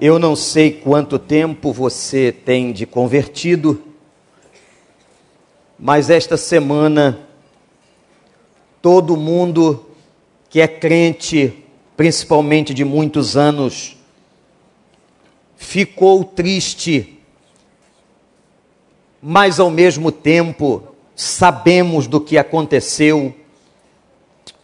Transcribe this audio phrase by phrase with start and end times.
[0.00, 3.82] Eu não sei quanto tempo você tem de convertido,
[5.76, 7.26] mas esta semana
[8.80, 9.86] todo mundo
[10.48, 11.64] que é crente,
[11.96, 13.96] principalmente de muitos anos,
[15.56, 17.18] ficou triste,
[19.20, 23.34] mas ao mesmo tempo sabemos do que aconteceu.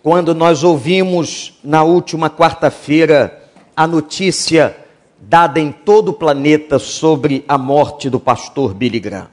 [0.00, 4.83] Quando nós ouvimos na última quarta-feira a notícia
[5.28, 9.28] dada em todo o planeta sobre a morte do pastor Billy Graham.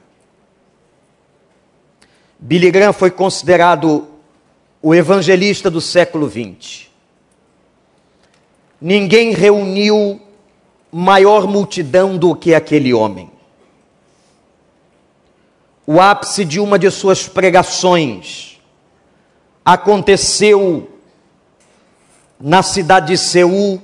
[2.38, 4.08] Billy Graham foi considerado
[4.80, 6.88] o evangelista do século XX.
[8.80, 10.20] Ninguém reuniu
[10.90, 13.30] maior multidão do que aquele homem.
[15.86, 18.60] O ápice de uma de suas pregações
[19.64, 20.90] aconteceu
[22.40, 23.80] na cidade de Seul,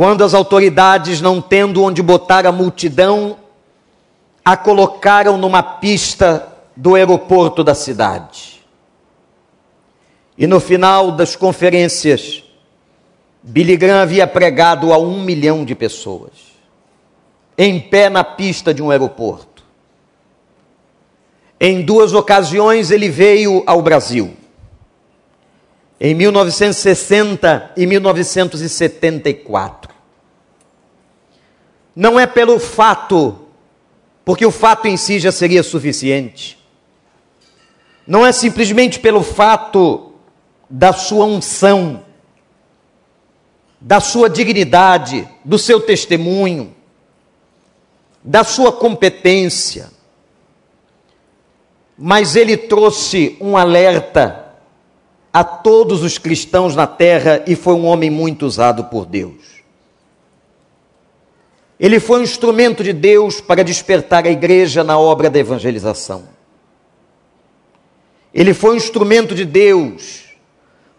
[0.00, 3.36] quando as autoridades, não tendo onde botar a multidão,
[4.42, 8.64] a colocaram numa pista do aeroporto da cidade.
[10.38, 12.42] E no final das conferências,
[13.42, 16.32] Billy Graham havia pregado a um milhão de pessoas,
[17.58, 19.62] em pé na pista de um aeroporto.
[21.60, 24.34] Em duas ocasiões ele veio ao Brasil
[26.00, 29.89] em 1960 e 1974.
[32.00, 33.40] Não é pelo fato,
[34.24, 36.58] porque o fato em si já seria suficiente.
[38.06, 40.14] Não é simplesmente pelo fato
[40.70, 42.02] da sua unção,
[43.78, 46.74] da sua dignidade, do seu testemunho,
[48.24, 49.90] da sua competência,
[51.98, 54.54] mas ele trouxe um alerta
[55.30, 59.59] a todos os cristãos na terra e foi um homem muito usado por Deus.
[61.80, 66.28] Ele foi um instrumento de Deus para despertar a igreja na obra da evangelização.
[68.32, 70.24] Ele foi um instrumento de Deus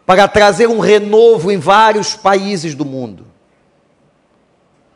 [0.06, 3.28] para trazer um renovo em vários países do mundo.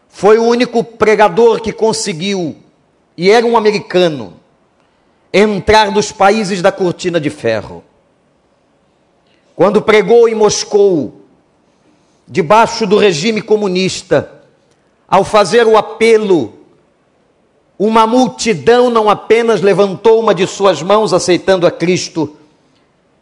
[0.10, 2.56] Foi o único pregador que conseguiu,
[3.16, 4.34] e era um americano,
[5.32, 7.84] entrar nos países da cortina de ferro
[9.56, 11.22] quando pregou em Moscou,
[12.28, 14.35] debaixo do regime comunista,
[15.08, 16.54] ao fazer o apelo,
[17.78, 22.36] uma multidão não apenas levantou uma de suas mãos aceitando a Cristo,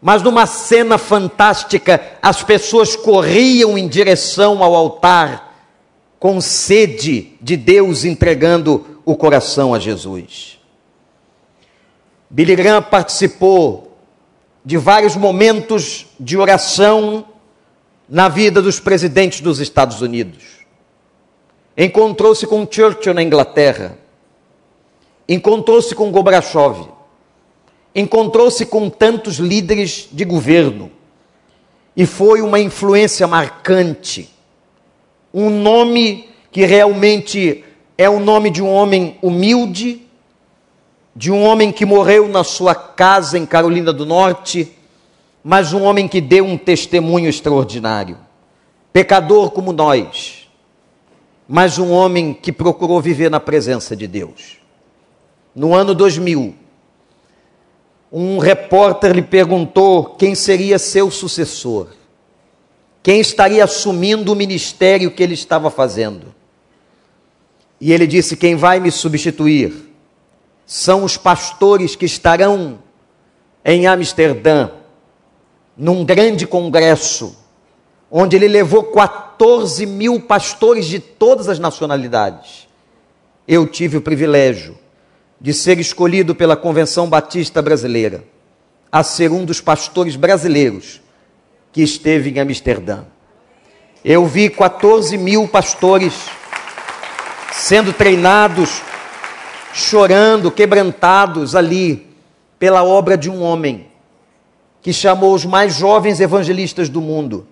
[0.01, 5.51] mas numa cena fantástica, as pessoas corriam em direção ao altar,
[6.19, 10.59] com sede de Deus entregando o coração a Jesus.
[12.29, 13.97] Billy Graham participou
[14.65, 17.25] de vários momentos de oração
[18.07, 20.62] na vida dos presidentes dos Estados Unidos.
[21.75, 23.97] Encontrou-se com Churchill na Inglaterra,
[25.27, 26.87] encontrou-se com Gorbachev,
[27.95, 30.91] encontrou-se com tantos líderes de governo
[31.95, 34.29] e foi uma influência marcante.
[35.33, 37.63] Um nome que realmente
[37.97, 40.01] é o nome de um homem humilde,
[41.15, 44.71] de um homem que morreu na sua casa em Carolina do Norte,
[45.43, 48.17] mas um homem que deu um testemunho extraordinário.
[48.91, 50.42] Pecador como nós,
[51.47, 54.57] mas um homem que procurou viver na presença de Deus.
[55.55, 56.55] No ano 2000,
[58.11, 61.87] um repórter lhe perguntou quem seria seu sucessor,
[63.01, 66.33] quem estaria assumindo o ministério que ele estava fazendo.
[67.81, 69.93] E ele disse: Quem vai me substituir?
[70.65, 72.79] são os pastores que estarão
[73.63, 74.71] em Amsterdã,
[75.75, 77.37] num grande congresso,
[78.09, 78.83] onde ele levou
[79.37, 82.67] 14 mil pastores de todas as nacionalidades.
[83.47, 84.77] Eu tive o privilégio
[85.41, 88.23] de ser escolhido pela Convenção Batista Brasileira
[88.91, 91.01] a ser um dos pastores brasileiros
[91.71, 93.05] que esteve em Amsterdã.
[94.05, 96.13] Eu vi 14 mil pastores
[97.51, 98.81] sendo treinados
[99.73, 102.15] chorando, quebrantados ali
[102.59, 103.87] pela obra de um homem
[104.79, 107.47] que chamou os mais jovens evangelistas do mundo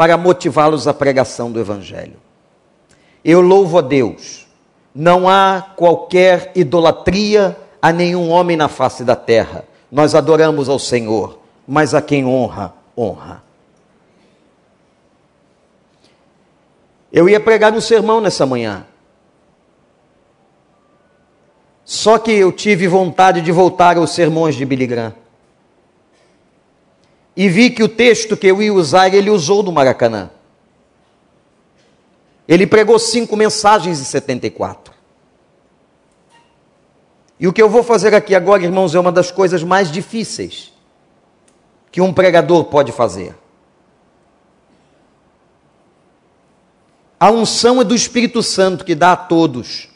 [0.00, 2.16] para motivá-los à pregação do Evangelho.
[3.22, 4.48] Eu louvo a Deus,
[4.94, 9.62] não há qualquer idolatria a nenhum homem na face da terra.
[9.92, 11.38] Nós adoramos ao Senhor,
[11.68, 13.42] mas a quem honra, honra.
[17.12, 18.86] Eu ia pregar um sermão nessa manhã,
[21.84, 25.12] só que eu tive vontade de voltar aos sermões de Billy Graham.
[27.36, 30.30] E vi que o texto que eu ia usar, ele usou no Maracanã.
[32.46, 34.92] Ele pregou cinco mensagens em 74.
[37.38, 40.72] E o que eu vou fazer aqui agora, irmãos, é uma das coisas mais difíceis
[41.90, 43.34] que um pregador pode fazer.
[47.18, 49.88] A unção é do Espírito Santo que dá a todos.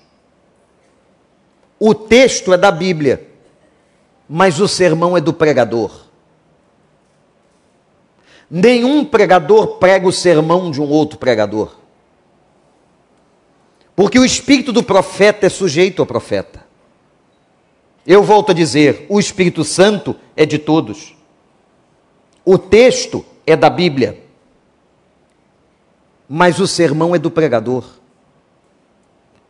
[1.78, 3.28] O texto é da Bíblia,
[4.28, 6.03] mas o sermão é do pregador.
[8.50, 11.76] Nenhum pregador prega o sermão de um outro pregador.
[13.96, 16.64] Porque o espírito do profeta é sujeito ao profeta.
[18.06, 21.14] Eu volto a dizer: o Espírito Santo é de todos.
[22.44, 24.22] O texto é da Bíblia.
[26.28, 27.84] Mas o sermão é do pregador.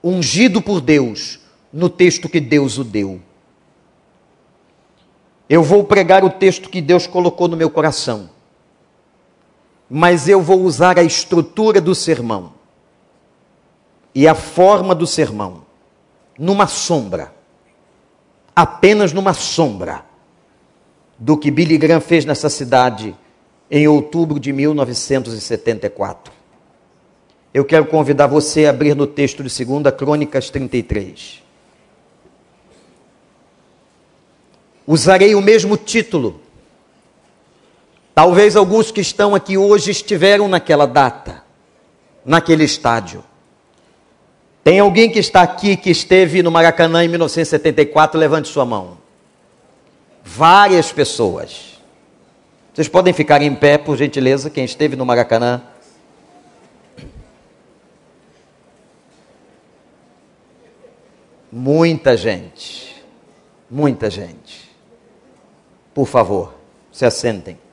[0.03, 1.41] Ungido por Deus,
[1.73, 3.21] no texto que Deus o deu.
[5.49, 8.34] Eu vou pregar o texto que Deus colocou no meu coração
[9.97, 12.53] mas eu vou usar a estrutura do sermão
[14.13, 15.65] e a forma do sermão
[16.37, 17.33] numa sombra,
[18.57, 20.05] apenas numa sombra
[21.17, 23.15] do que Billy Graham fez nessa cidade
[23.71, 26.33] em outubro de 1974.
[27.55, 31.41] Eu quero convidar você a abrir no texto de 2 Crônicas 33.
[34.89, 36.41] Usarei o mesmo título
[38.15, 41.43] Talvez alguns que estão aqui hoje estiveram naquela data,
[42.25, 43.25] naquele estádio.
[44.63, 48.19] Tem alguém que está aqui que esteve no Maracanã em 1974?
[48.19, 48.97] Levante sua mão.
[50.23, 51.81] Várias pessoas.
[52.73, 55.61] Vocês podem ficar em pé, por gentileza, quem esteve no Maracanã.
[61.51, 63.05] Muita gente.
[63.69, 64.71] Muita gente.
[65.93, 66.55] Por favor,
[66.91, 67.64] se assentem.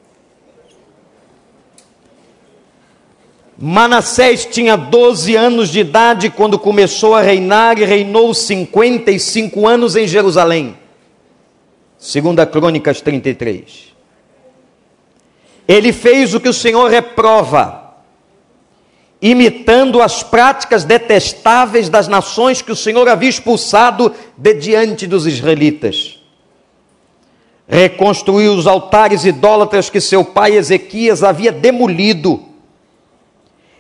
[3.64, 10.08] Manassés tinha 12 anos de idade quando começou a reinar e reinou 55 anos em
[10.08, 10.76] Jerusalém.
[11.96, 13.94] Segunda Crônicas 33.
[15.68, 17.98] Ele fez o que o Senhor reprova,
[19.22, 26.20] imitando as práticas detestáveis das nações que o Senhor havia expulsado de diante dos israelitas.
[27.68, 32.51] Reconstruiu os altares idólatras que seu pai Ezequias havia demolido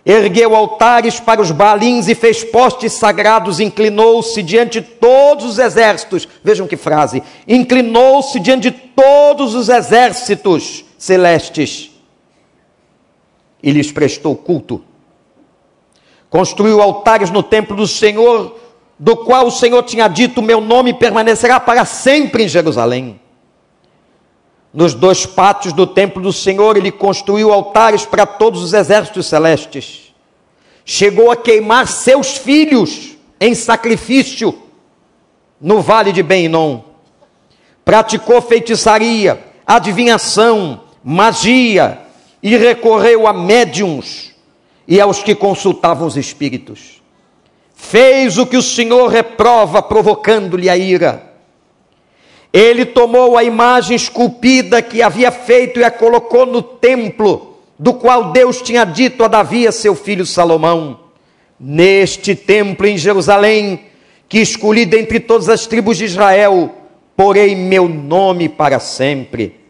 [0.06, 6.27] ergueu altares para os balins e fez postes sagrados, inclinou-se diante de todos os exércitos.
[6.44, 11.92] Vejam que frase: inclinou-se diante de todos os exércitos celestes
[13.62, 14.83] e lhes prestou culto.
[16.30, 18.57] Construiu altares no templo do Senhor,
[18.97, 23.20] do qual o Senhor tinha dito: Meu nome permanecerá para sempre em Jerusalém.
[24.73, 30.13] Nos dois pátios do templo do Senhor, ele construiu altares para todos os exércitos celestes.
[30.85, 34.57] Chegou a queimar seus filhos em sacrifício
[35.59, 36.81] no vale de Ben-Inom.
[37.83, 42.00] Praticou feitiçaria, adivinhação, magia
[42.41, 44.31] e recorreu a médiums
[44.88, 47.01] e aos que consultavam os espíritos.
[47.75, 51.31] Fez o que o Senhor reprova, provocando-lhe a ira
[52.53, 58.31] ele tomou a imagem esculpida que havia feito e a colocou no templo, do qual
[58.31, 60.99] Deus tinha dito a Davi, a seu filho Salomão:
[61.57, 63.85] Neste templo em Jerusalém,
[64.28, 66.76] que escolhi dentre todas as tribos de Israel,
[67.16, 69.61] porei meu nome para sempre.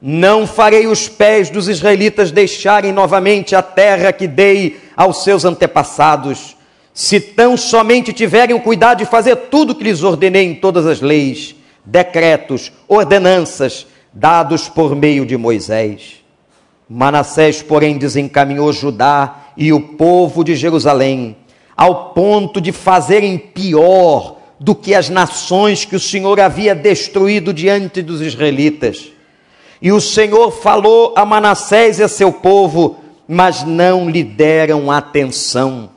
[0.00, 6.56] Não farei os pés dos israelitas deixarem novamente a terra que dei aos seus antepassados,
[6.94, 10.86] se tão somente tiverem o cuidado de fazer tudo o que lhes ordenei em todas
[10.86, 11.57] as leis
[11.88, 16.22] decretos, ordenanças dados por meio de Moisés.
[16.88, 21.36] Manassés, porém, desencaminhou Judá e o povo de Jerusalém,
[21.76, 28.02] ao ponto de fazerem pior do que as nações que o Senhor havia destruído diante
[28.02, 29.10] dos israelitas.
[29.80, 35.90] E o Senhor falou a Manassés e a seu povo, mas não lhe deram atenção.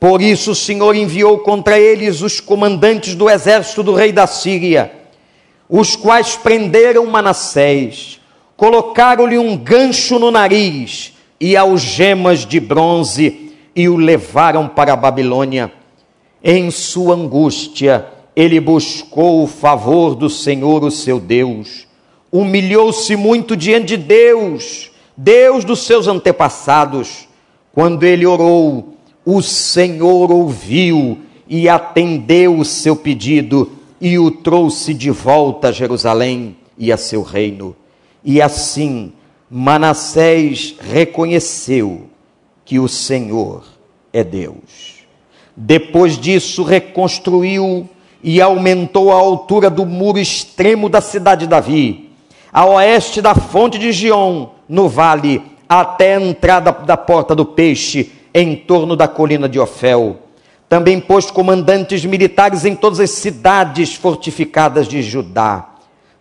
[0.00, 4.95] Por isso o Senhor enviou contra eles os comandantes do exército do rei da Síria
[5.68, 8.20] os quais prenderam Manassés,
[8.56, 15.72] colocaram-lhe um gancho no nariz e algemas de bronze e o levaram para a Babilônia.
[16.42, 21.86] Em sua angústia, ele buscou o favor do Senhor, o seu Deus.
[22.30, 27.28] Humilhou-se muito diante de Deus, Deus dos seus antepassados.
[27.72, 28.94] Quando ele orou,
[29.24, 31.18] o Senhor ouviu
[31.48, 37.22] e atendeu o seu pedido e o trouxe de volta a Jerusalém e a seu
[37.22, 37.74] reino.
[38.24, 39.12] E assim
[39.50, 42.08] Manassés reconheceu
[42.64, 43.64] que o Senhor
[44.12, 44.96] é Deus.
[45.56, 47.88] Depois disso, reconstruiu
[48.22, 52.10] e aumentou a altura do muro extremo da cidade de Davi,
[52.52, 58.12] a oeste da fonte de Gion, no vale, até a entrada da porta do peixe,
[58.34, 60.18] em torno da colina de Ofel.
[60.68, 65.70] Também pôs comandantes militares em todas as cidades fortificadas de Judá.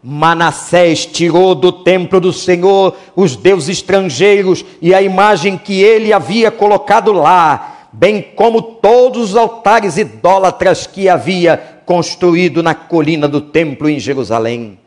[0.04, 6.52] Manassés tirou do templo do Senhor os deuses estrangeiros e a imagem que ele havia
[6.52, 13.90] colocado lá, bem como todos os altares idólatras que havia construído na colina do templo
[13.90, 14.78] em Jerusalém.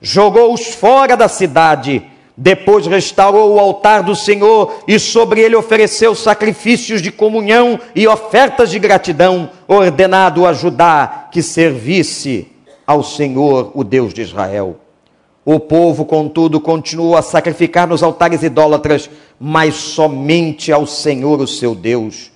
[0.00, 2.02] Jogou-os fora da cidade
[2.36, 8.70] depois restaurou o altar do Senhor e sobre ele ofereceu sacrifícios de comunhão e ofertas
[8.70, 12.48] de gratidão, ordenado a Judá que servisse
[12.86, 14.80] ao Senhor, o Deus de Israel.
[15.44, 21.74] O povo, contudo, continuou a sacrificar nos altares idólatras, mas somente ao Senhor, o seu
[21.74, 22.32] Deus.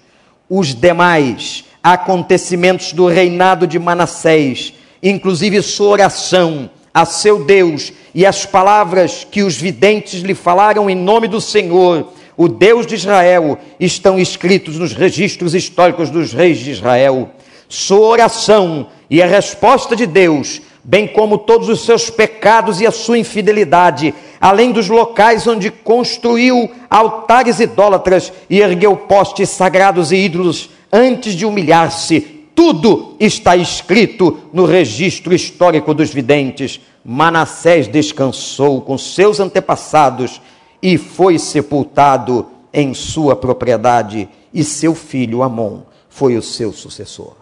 [0.49, 8.45] Os demais acontecimentos do reinado de Manassés, inclusive sua oração, a seu Deus e as
[8.45, 14.19] palavras que os videntes lhe falaram em nome do Senhor, o Deus de Israel, estão
[14.19, 17.31] escritos nos registros históricos dos reis de Israel.
[17.69, 22.91] Sua oração e a resposta de Deus, bem como todos os seus pecados e a
[22.91, 30.69] sua infidelidade, além dos locais onde construiu altares idólatras e ergueu postes sagrados e ídolos
[30.93, 36.81] antes de humilhar-se tudo está escrito no registro histórico dos videntes.
[37.05, 40.41] Manassés descansou com seus antepassados
[40.83, 47.35] e foi sepultado em sua propriedade, e seu filho Amon foi o seu sucessor.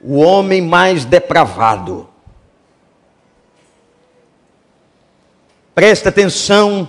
[0.00, 2.08] O homem mais depravado.
[5.74, 6.88] Presta atenção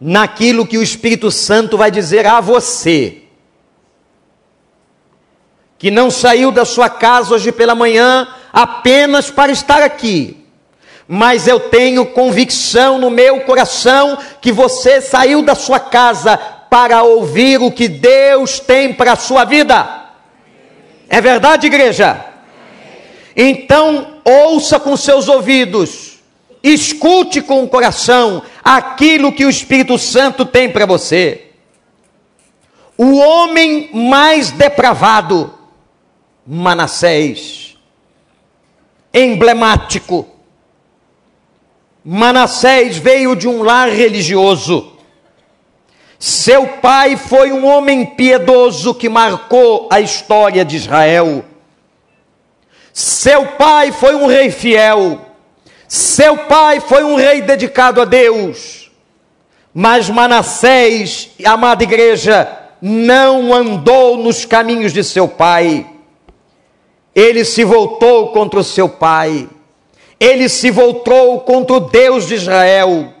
[0.00, 3.25] naquilo que o Espírito Santo vai dizer a você,
[5.78, 10.44] que não saiu da sua casa hoje pela manhã apenas para estar aqui,
[11.06, 17.60] mas eu tenho convicção no meu coração que você saiu da sua casa para ouvir
[17.60, 20.04] o que Deus tem para a sua vida.
[21.08, 22.24] É verdade, igreja?
[23.36, 26.16] Então, ouça com seus ouvidos
[26.66, 31.52] Escute com o coração aquilo que o Espírito Santo tem para você.
[32.98, 35.54] O homem mais depravado,
[36.46, 37.76] Manassés,
[39.12, 40.28] emblemático.
[42.04, 44.92] Manassés veio de um lar religioso.
[46.18, 51.44] Seu pai foi um homem piedoso que marcou a história de Israel.
[52.92, 55.20] Seu pai foi um rei fiel.
[55.88, 58.90] Seu pai foi um rei dedicado a Deus,
[59.72, 62.48] mas Manassés, amada igreja,
[62.80, 65.86] não andou nos caminhos de seu pai.
[67.16, 69.48] Ele se voltou contra o seu pai.
[70.20, 73.12] Ele se voltou contra o Deus de Israel.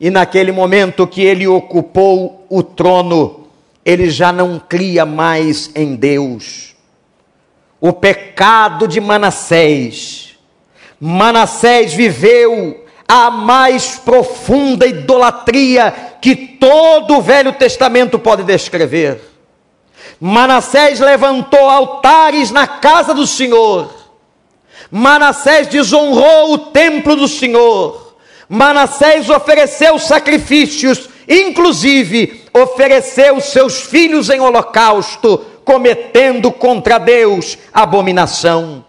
[0.00, 3.48] E naquele momento que ele ocupou o trono,
[3.84, 6.74] ele já não cria mais em Deus.
[7.80, 10.24] O pecado de Manassés
[11.00, 19.33] Manassés viveu a mais profunda idolatria que todo o Velho Testamento pode descrever.
[20.20, 23.92] Manassés levantou altares na casa do Senhor.
[24.90, 28.16] Manassés desonrou o templo do Senhor.
[28.48, 38.84] Manassés ofereceu sacrifícios, inclusive ofereceu seus filhos em holocausto, cometendo contra Deus abominação.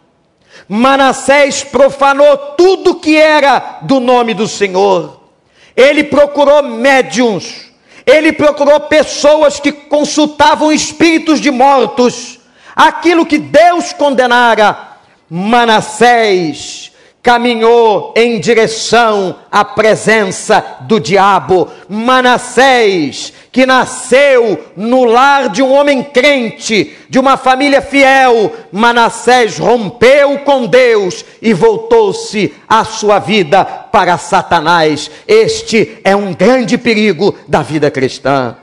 [0.67, 5.22] Manassés profanou tudo que era do nome do Senhor.
[5.75, 7.65] Ele procurou médiums,
[8.06, 12.40] ele procurou pessoas que consultavam espíritos de mortos,
[12.76, 14.96] aquilo que Deus condenara.
[15.28, 16.92] Manassés
[17.25, 21.67] caminhou em direção à presença do diabo.
[21.89, 30.38] Manassés, que nasceu no lar de um homem crente, de uma família fiel, Manassés rompeu
[30.39, 35.10] com Deus e voltou-se a sua vida para Satanás.
[35.27, 38.55] Este é um grande perigo da vida cristã.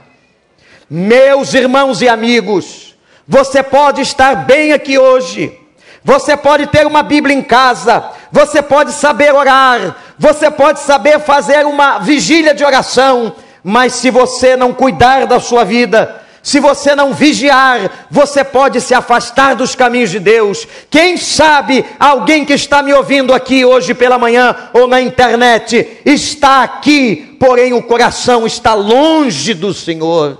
[0.88, 2.94] Meus irmãos e amigos,
[3.26, 5.61] você pode estar bem aqui hoje
[6.04, 11.64] você pode ter uma Bíblia em casa, você pode saber orar, você pode saber fazer
[11.64, 17.14] uma vigília de oração, mas se você não cuidar da sua vida, se você não
[17.14, 20.66] vigiar, você pode se afastar dos caminhos de Deus.
[20.90, 26.64] Quem sabe alguém que está me ouvindo aqui hoje pela manhã ou na internet está
[26.64, 30.36] aqui, porém o coração está longe do Senhor.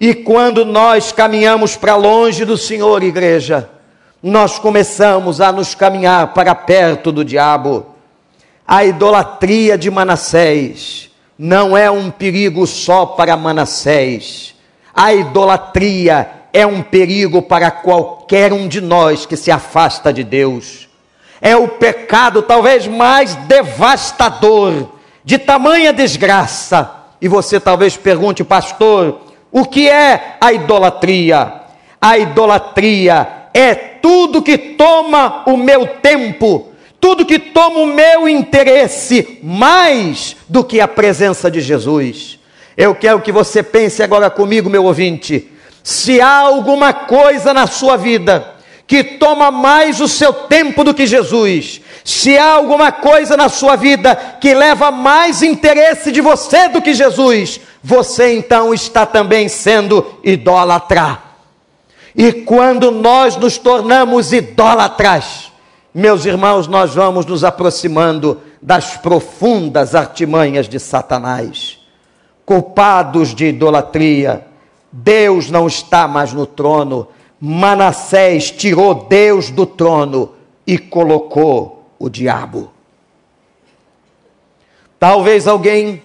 [0.00, 3.68] E quando nós caminhamos para longe do Senhor, igreja,
[4.22, 7.86] nós começamos a nos caminhar para perto do diabo.
[8.66, 14.54] A idolatria de Manassés não é um perigo só para Manassés.
[14.94, 20.88] A idolatria é um perigo para qualquer um de nós que se afasta de Deus.
[21.40, 24.88] É o pecado talvez mais devastador,
[25.22, 26.90] de tamanha desgraça.
[27.20, 29.20] E você talvez pergunte, pastor,
[29.52, 31.60] o que é a idolatria?
[32.00, 39.38] A idolatria é tudo que toma o meu tempo, tudo que toma o meu interesse
[39.42, 42.38] mais do que a presença de Jesus.
[42.76, 45.50] Eu quero que você pense agora comigo, meu ouvinte.
[45.82, 51.06] Se há alguma coisa na sua vida que toma mais o seu tempo do que
[51.06, 56.82] Jesus, se há alguma coisa na sua vida que leva mais interesse de você do
[56.82, 61.25] que Jesus, você então está também sendo idólatra.
[62.16, 65.52] E quando nós nos tornamos idólatras,
[65.92, 71.78] meus irmãos, nós vamos nos aproximando das profundas artimanhas de Satanás.
[72.46, 74.46] Culpados de idolatria,
[74.90, 77.08] Deus não está mais no trono.
[77.38, 80.32] Manassés tirou Deus do trono
[80.66, 82.72] e colocou o diabo.
[84.98, 86.02] Talvez alguém,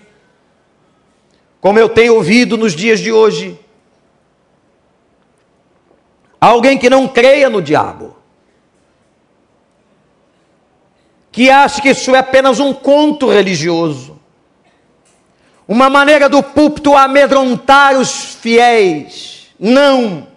[1.62, 3.58] como eu tenho ouvido nos dias de hoje,
[6.42, 8.18] Alguém que não creia no diabo.
[11.32, 14.20] Que acha que isso é apenas um conto religioso.
[15.68, 19.54] Uma maneira do púlpito amedrontar os fiéis.
[19.60, 20.28] Não.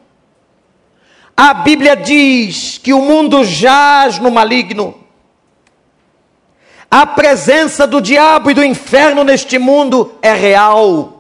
[1.35, 5.03] A Bíblia diz que o mundo jaz no maligno.
[6.91, 11.14] A presença do diabo e do inferno neste mundo é real.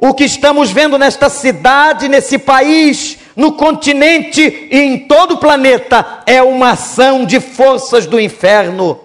[0.00, 6.22] O que estamos vendo nesta cidade, nesse país, no continente e em todo o planeta
[6.24, 9.00] é uma ação de forças do inferno.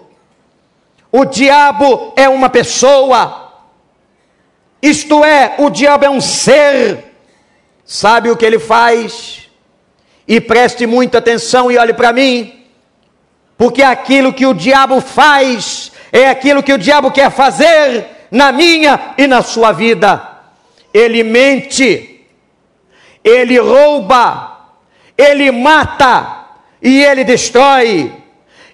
[1.10, 3.52] O diabo é uma pessoa,
[4.80, 7.12] isto é, o diabo é um ser.
[7.84, 9.48] Sabe o que ele faz?
[10.28, 12.64] E preste muita atenção e olhe para mim,
[13.58, 19.14] porque aquilo que o diabo faz é aquilo que o diabo quer fazer na minha
[19.18, 20.33] e na sua vida
[20.94, 22.24] ele mente,
[23.24, 24.58] ele rouba,
[25.18, 26.42] ele mata.
[26.80, 28.12] E ele destrói.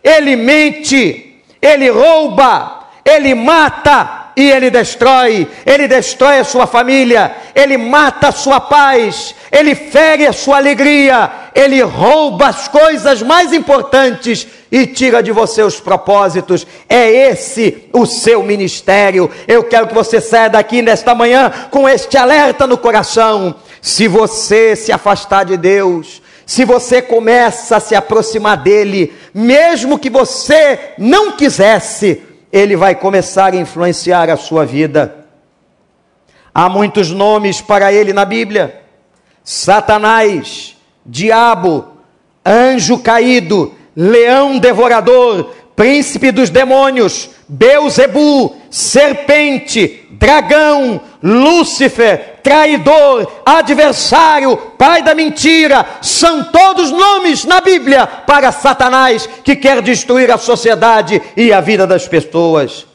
[0.03, 5.47] Ele mente, ele rouba, ele mata e ele destrói.
[5.67, 11.31] Ele destrói a sua família, ele mata a sua paz, ele fere a sua alegria,
[11.55, 16.67] ele rouba as coisas mais importantes e tira de você os propósitos.
[16.89, 19.31] É esse o seu ministério.
[19.47, 23.57] Eu quero que você saia daqui nesta manhã com este alerta no coração.
[23.83, 30.09] Se você se afastar de Deus, se você começa a se aproximar dele, mesmo que
[30.09, 32.23] você não quisesse,
[32.53, 35.27] ele vai começar a influenciar a sua vida.
[36.55, 38.83] Há muitos nomes para ele na Bíblia:
[39.45, 41.89] Satanás, Diabo,
[42.45, 55.15] Anjo Caído, leão devorador, príncipe dos demônios, Beuzebu, serpente, dragão, Lúcifer, traidor, adversário, pai da
[55.15, 61.61] mentira, são todos nomes na Bíblia para Satanás que quer destruir a sociedade e a
[61.61, 62.87] vida das pessoas.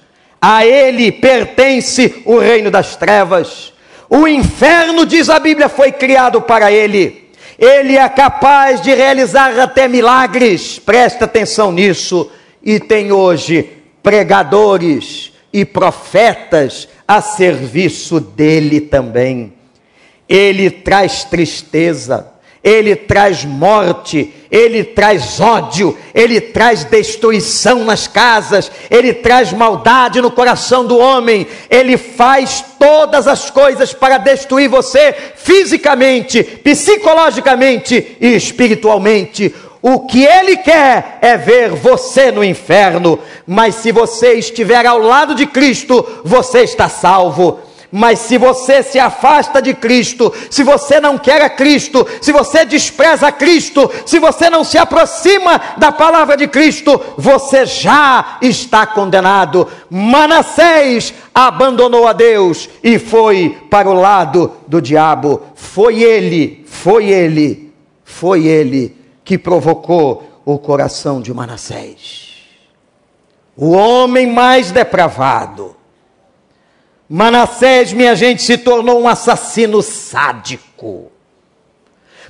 [0.41, 3.73] A ele pertence o reino das trevas.
[4.09, 7.29] O inferno, diz a Bíblia, foi criado para ele.
[7.59, 12.29] Ele é capaz de realizar até milagres, presta atenção nisso.
[12.63, 13.69] E tem hoje
[14.01, 19.53] pregadores e profetas a serviço dele também.
[20.27, 22.27] Ele traz tristeza,
[22.61, 30.29] ele traz morte, ele traz ódio, ele traz destruição nas casas, ele traz maldade no
[30.29, 39.55] coração do homem, ele faz todas as coisas para destruir você fisicamente, psicologicamente e espiritualmente.
[39.87, 45.35] O que ele quer é ver você no inferno, mas se você estiver ao lado
[45.35, 47.59] de Cristo, você está salvo.
[47.91, 52.65] Mas se você se afasta de Cristo, se você não quer a Cristo, se você
[52.65, 59.67] despreza Cristo, se você não se aproxima da palavra de Cristo, você já está condenado.
[59.87, 65.43] Manassés abandonou a Deus e foi para o lado do diabo.
[65.53, 67.71] Foi ele, foi ele,
[68.03, 72.35] foi ele que provocou o coração de Manassés.
[73.57, 75.75] O homem mais depravado
[77.07, 81.11] Manassés, minha gente, se tornou um assassino sádico.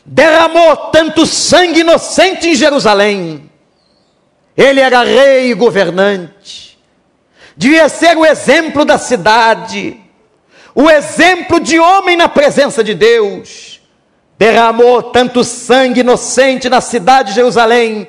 [0.05, 3.49] Derramou tanto sangue inocente em Jerusalém.
[4.55, 6.77] Ele era rei e governante.
[7.55, 9.97] Devia ser o exemplo da cidade,
[10.73, 13.74] o exemplo de homem na presença de Deus.
[14.37, 18.07] Derramou tanto sangue inocente na cidade de Jerusalém,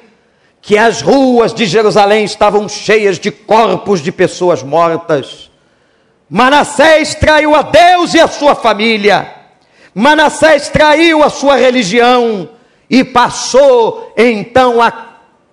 [0.60, 5.50] que as ruas de Jerusalém estavam cheias de corpos de pessoas mortas.
[6.28, 9.32] Manassés traiu a Deus e a sua família.
[9.94, 12.48] Manassés traiu a sua religião
[12.90, 14.92] e passou então a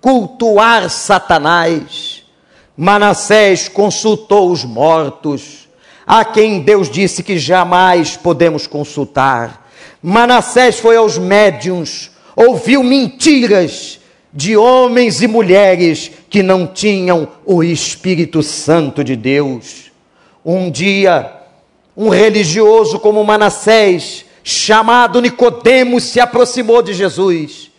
[0.00, 2.24] cultuar Satanás.
[2.76, 5.68] Manassés consultou os mortos,
[6.04, 9.63] a quem Deus disse que jamais podemos consultar.
[10.06, 13.98] Manassés foi aos médiuns, ouviu mentiras
[14.30, 19.90] de homens e mulheres que não tinham o Espírito Santo de Deus.
[20.44, 21.32] Um dia,
[21.96, 27.70] um religioso como Manassés, chamado Nicodemos, se aproximou de Jesus,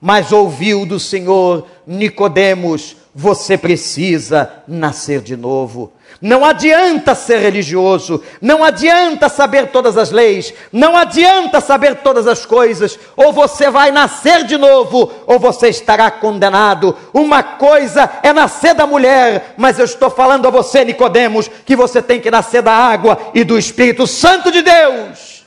[0.00, 5.92] mas ouviu do Senhor: Nicodemos, você precisa nascer de novo.
[6.20, 12.46] Não adianta ser religioso, não adianta saber todas as leis, não adianta saber todas as
[12.46, 16.96] coisas, ou você vai nascer de novo, ou você estará condenado.
[17.12, 22.00] Uma coisa é nascer da mulher, mas eu estou falando a você, Nicodemos, que você
[22.00, 25.44] tem que nascer da água e do Espírito Santo de Deus.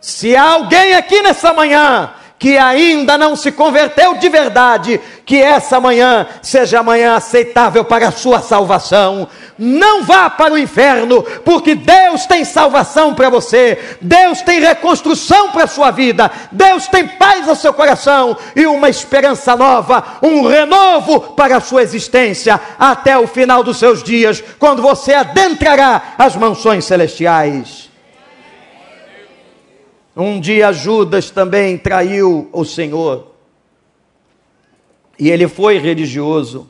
[0.00, 5.80] Se há alguém aqui nessa manhã que ainda não se converteu de verdade, que essa
[5.80, 9.28] manhã seja amanhã aceitável para a sua salvação.
[9.58, 15.64] Não vá para o inferno, porque Deus tem salvação para você, Deus tem reconstrução para
[15.64, 21.20] a sua vida, Deus tem paz no seu coração e uma esperança nova, um renovo
[21.34, 26.84] para a sua existência até o final dos seus dias, quando você adentrará as mansões
[26.84, 27.87] celestiais.
[30.20, 33.36] Um dia Judas também traiu o Senhor.
[35.16, 36.68] E ele foi religioso.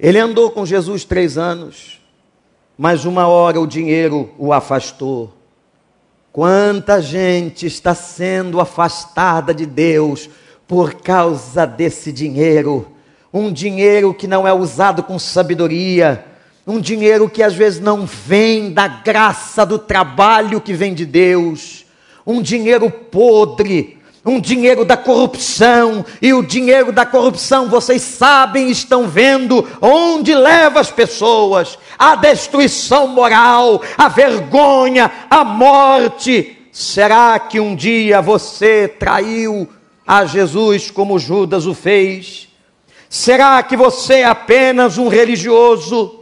[0.00, 2.00] Ele andou com Jesus três anos,
[2.78, 5.34] mas uma hora o dinheiro o afastou.
[6.32, 10.30] Quanta gente está sendo afastada de Deus
[10.66, 12.90] por causa desse dinheiro.
[13.30, 16.24] Um dinheiro que não é usado com sabedoria,
[16.66, 21.82] um dinheiro que às vezes não vem da graça do trabalho que vem de Deus
[22.26, 29.08] um dinheiro podre, um dinheiro da corrupção, e o dinheiro da corrupção, vocês sabem, estão
[29.08, 36.56] vendo onde leva as pessoas, a destruição moral, a vergonha, a morte.
[36.70, 39.68] Será que um dia você traiu
[40.06, 42.48] a Jesus como Judas o fez?
[43.10, 46.21] Será que você é apenas um religioso?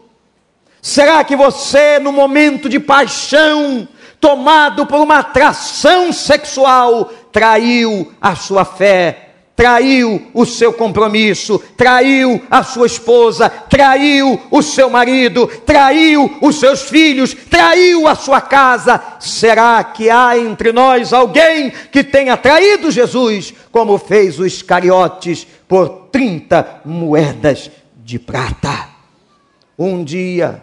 [0.82, 3.86] Será que você, no momento de paixão,
[4.20, 12.62] tomado por uma atração sexual, traiu a sua fé, traiu o seu compromisso, traiu a
[12.62, 18.98] sua esposa, traiu o seu marido, traiu os seus filhos, traiu a sua casa.
[19.20, 26.08] Será que há entre nós alguém que tenha traído Jesus, como fez os Iscariotes por
[26.10, 27.70] 30 moedas
[28.02, 28.88] de prata?
[29.78, 30.62] Um dia,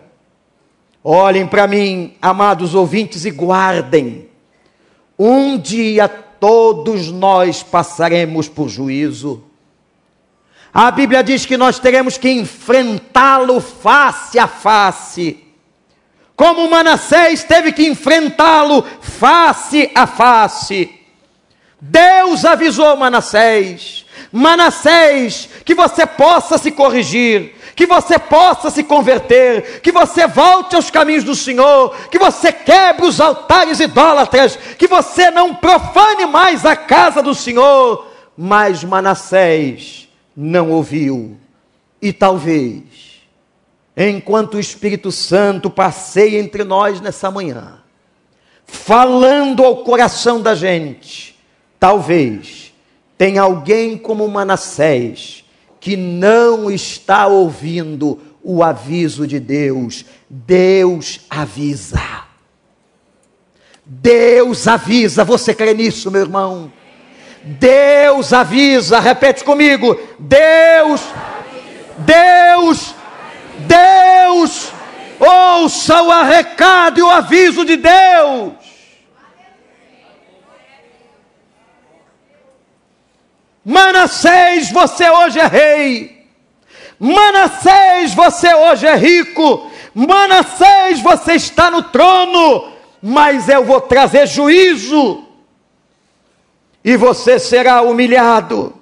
[1.10, 4.28] Olhem para mim, amados ouvintes, e guardem.
[5.17, 9.41] Um dia todos nós passaremos por juízo.
[10.74, 15.41] A Bíblia diz que nós teremos que enfrentá-lo face a face.
[16.36, 20.93] Como Manassés teve que enfrentá-lo face a face.
[21.80, 29.92] Deus avisou Manassés: Manassés, que você possa se corrigir, que você possa se converter, que
[29.92, 35.54] você volte aos caminhos do Senhor, que você quebre os altares idólatras, que você não
[35.54, 38.08] profane mais a casa do Senhor.
[38.36, 41.38] Mas Manassés não ouviu,
[42.02, 42.82] e talvez,
[43.96, 47.80] enquanto o Espírito Santo passeia entre nós nessa manhã,
[48.66, 51.38] falando ao coração da gente,
[51.80, 52.74] talvez
[53.20, 55.46] tenha alguém como Manassés
[55.80, 60.06] que não está ouvindo o aviso de Deus.
[60.30, 62.02] Deus avisa.
[63.86, 66.72] Deus avisa, você crê nisso, meu irmão?
[67.44, 71.02] Deus avisa, repete comigo: Deus,
[72.00, 72.94] Deus,
[73.60, 74.72] Deus,
[75.20, 78.66] ouça o recado e o aviso de Deus.
[83.69, 86.25] Manassés, você hoje é rei.
[86.97, 89.69] Manassés, você hoje é rico.
[89.93, 92.71] Manassés, você está no trono.
[93.01, 95.27] Mas eu vou trazer juízo
[96.88, 98.73] e você será humilhado.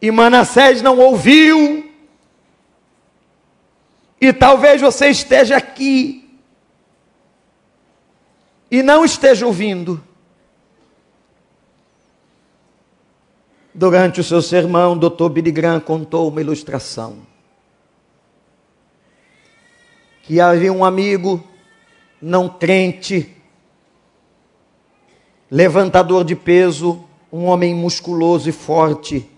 [0.00, 1.92] E Manassés não ouviu,
[4.18, 6.38] e talvez você esteja aqui
[8.70, 10.02] e não esteja ouvindo.
[13.74, 17.18] Durante o seu sermão, doutor Billy Graham contou uma ilustração.
[20.22, 21.42] Que havia um amigo
[22.22, 23.34] não crente
[25.50, 29.28] levantador de peso, um homem musculoso e forte.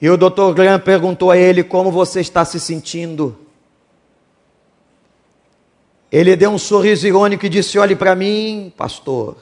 [0.00, 0.52] E o Dr.
[0.54, 3.36] Graham perguntou a ele como você está se sentindo.
[6.10, 9.36] Ele deu um sorriso irônico e disse: Olhe para mim, pastor.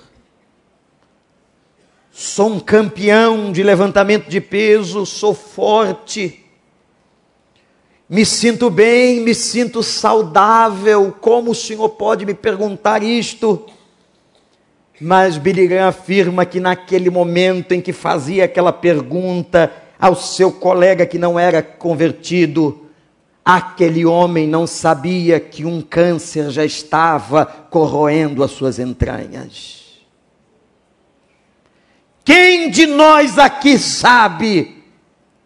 [2.16, 6.44] Sou um campeão de levantamento de peso, sou forte.
[8.09, 11.12] Me sinto bem, me sinto saudável.
[11.20, 13.66] Como o senhor pode me perguntar isto?
[15.00, 21.05] Mas Billy Graham afirma que naquele momento em que fazia aquela pergunta ao seu colega
[21.05, 22.87] que não era convertido,
[23.44, 29.84] aquele homem não sabia que um câncer já estava corroendo as suas entranhas.
[32.25, 34.83] Quem de nós aqui sabe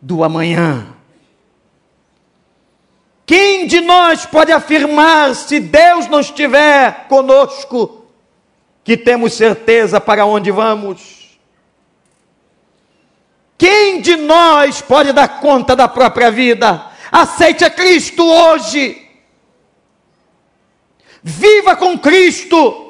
[0.00, 0.94] do amanhã?
[3.26, 8.06] Quem de nós pode afirmar, se Deus não estiver conosco,
[8.82, 11.38] que temos certeza para onde vamos?
[13.58, 16.86] Quem de nós pode dar conta da própria vida?
[17.10, 19.04] Aceite a Cristo hoje.
[21.22, 22.87] Viva com Cristo.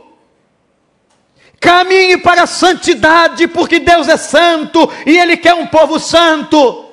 [1.60, 6.88] Caminhe para a santidade, porque Deus é santo e Ele quer um povo santo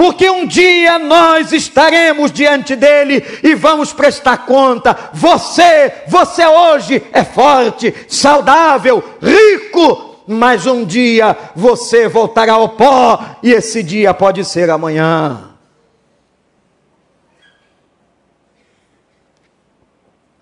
[0.00, 4.96] porque um dia nós estaremos diante dele e vamos prestar conta.
[5.12, 13.52] Você, você hoje é forte, saudável, rico, mas um dia você voltará ao pó e
[13.52, 15.50] esse dia pode ser amanhã.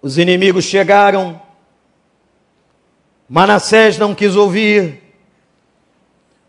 [0.01, 1.43] Os inimigos chegaram,
[3.29, 5.03] Manassés não quis ouvir,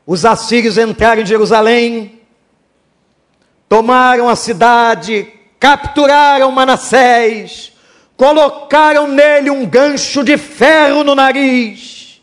[0.07, 2.21] os assírios entraram em Jerusalém,
[3.67, 5.27] tomaram a cidade,
[5.59, 7.73] capturaram Manassés,
[8.15, 12.21] colocaram nele um gancho de ferro no nariz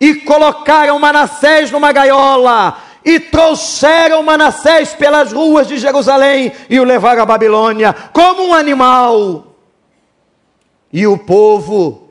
[0.00, 7.22] e colocaram Manassés numa gaiola e trouxeram Manassés pelas ruas de Jerusalém e o levaram
[7.22, 9.56] à Babilônia como um animal.
[10.92, 12.01] E o povo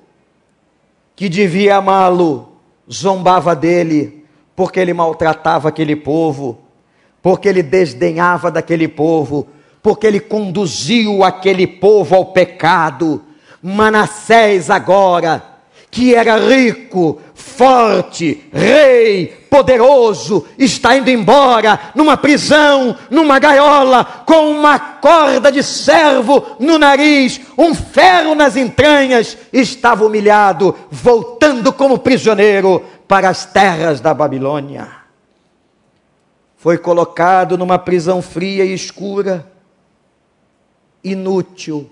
[1.21, 2.49] que devia amá-lo
[2.91, 6.57] zombava dele, porque ele maltratava aquele povo
[7.21, 9.47] porque ele desdenhava daquele povo,
[9.83, 13.21] porque ele conduziu aquele povo ao pecado.
[13.61, 15.43] Manassés agora,
[15.91, 24.79] que era rico, forte, rei, poderoso, está indo embora numa prisão, numa gaiola, com uma
[24.79, 33.27] corda de servo no nariz, um ferro nas entranhas, estava humilhado, voltando como prisioneiro para
[33.29, 35.01] as terras da Babilônia
[36.61, 39.51] foi colocado numa prisão fria e escura,
[41.03, 41.89] inútil,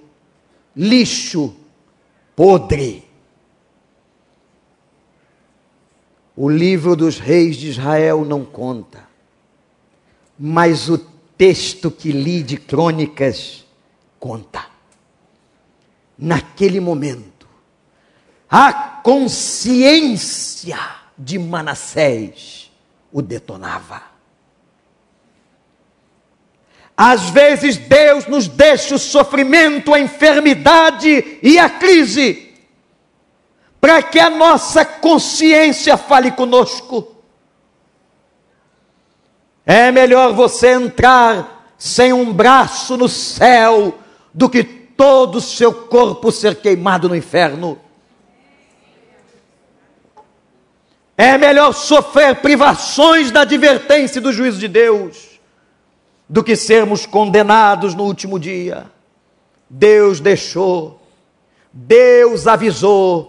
[0.76, 1.56] lixo,
[2.36, 3.09] podre.
[6.42, 9.06] O livro dos reis de Israel não conta,
[10.40, 10.98] mas o
[11.38, 13.66] texto que li de crônicas
[14.18, 14.66] conta.
[16.18, 17.46] Naquele momento,
[18.50, 18.72] a
[19.04, 20.80] consciência
[21.18, 22.72] de Manassés
[23.12, 24.02] o detonava.
[26.96, 32.49] Às vezes Deus nos deixa o sofrimento, a enfermidade e a crise,
[33.80, 37.16] para que a nossa consciência fale conosco.
[39.66, 43.98] É melhor você entrar sem um braço no céu
[44.34, 47.80] do que todo o seu corpo ser queimado no inferno.
[51.18, 55.40] É melhor sofrer privações da advertência e do juízo de Deus
[56.28, 58.90] do que sermos condenados no último dia.
[59.70, 61.00] Deus deixou
[61.72, 63.29] Deus avisou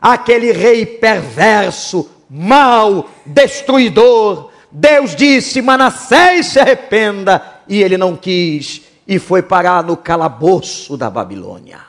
[0.00, 4.50] aquele rei perverso, mau, destruidor.
[4.70, 11.10] Deus disse: Manassés se arrependa, e ele não quis e foi parar no calabouço da
[11.10, 11.80] Babilônia.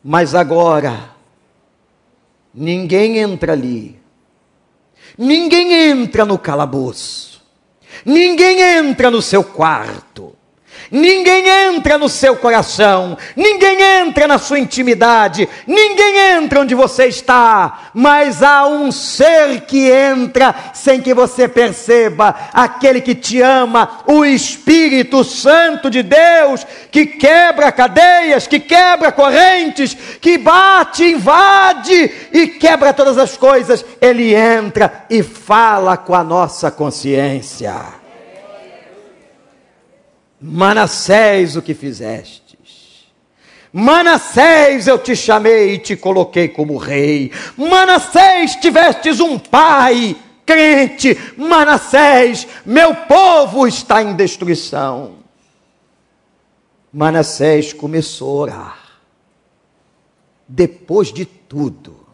[0.00, 1.10] Mas agora,
[2.54, 4.00] ninguém entra ali,
[5.18, 7.42] ninguém entra no calabouço,
[8.04, 10.35] ninguém entra no seu quarto,
[10.90, 17.90] Ninguém entra no seu coração, ninguém entra na sua intimidade, ninguém entra onde você está,
[17.92, 24.24] mas há um ser que entra sem que você perceba, aquele que te ama, o
[24.24, 32.92] Espírito Santo de Deus, que quebra cadeias, que quebra correntes, que bate, invade e quebra
[32.92, 37.95] todas as coisas, ele entra e fala com a nossa consciência.
[40.48, 42.46] Manassés, o que fizestes?
[43.72, 47.32] Manassés, eu te chamei e te coloquei como rei.
[47.56, 51.18] Manassés, tivestes um pai crente.
[51.36, 55.16] Manassés, meu povo está em destruição.
[56.92, 58.78] Manassés começou a orar.
[60.48, 62.06] Depois de tudo,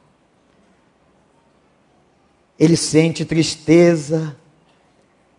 [2.59, 4.35] ele sente tristeza,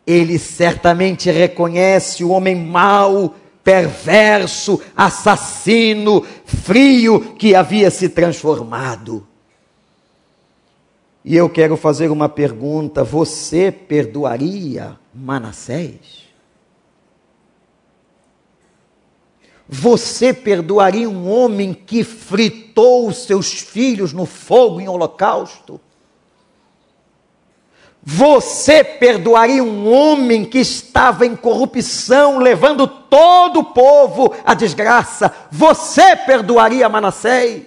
[0.05, 9.25] ele certamente reconhece o homem mau, perverso, assassino, frio que havia se transformado.
[11.23, 16.23] E eu quero fazer uma pergunta: você perdoaria Manassés?
[19.67, 25.79] Você perdoaria um homem que fritou seus filhos no fogo em holocausto?
[28.05, 35.33] Você perdoaria um homem que estava em corrupção, levando todo o povo à desgraça?
[35.49, 37.63] Você perdoaria Manassés?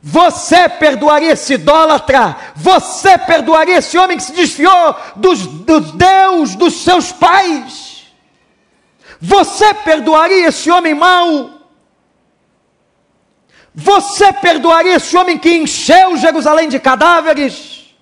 [0.00, 2.36] Você perdoaria esse idólatra?
[2.54, 8.06] Você perdoaria esse homem que se desfiou dos, dos Deus dos seus pais?
[9.20, 11.61] Você perdoaria esse homem mau?
[13.74, 17.94] Você perdoaria esse homem que encheu Jerusalém de cadáveres?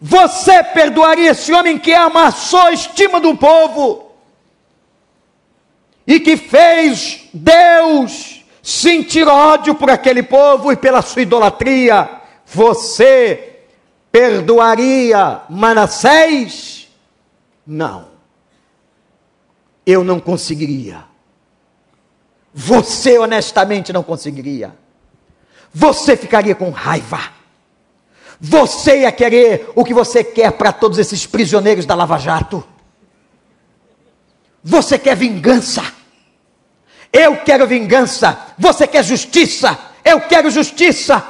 [0.00, 4.12] Você perdoaria esse homem que amassou a estima do povo
[6.06, 12.20] e que fez Deus sentir ódio por aquele povo e pela sua idolatria?
[12.46, 13.60] Você
[14.12, 16.88] perdoaria Manassés?
[17.66, 18.08] Não.
[19.86, 21.09] Eu não conseguiria.
[22.52, 24.74] Você honestamente não conseguiria.
[25.72, 27.40] Você ficaria com raiva
[28.40, 32.64] você ia querer o que você quer para todos esses prisioneiros da Lava Jato.
[34.64, 35.84] Você quer vingança.
[37.12, 38.54] Eu quero vingança.
[38.58, 39.78] Você quer justiça.
[40.02, 41.22] Eu quero justiça.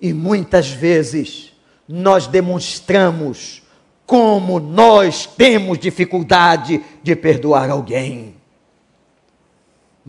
[0.00, 1.52] E muitas vezes
[1.88, 3.62] nós demonstramos
[4.04, 8.34] como nós temos dificuldade de perdoar alguém.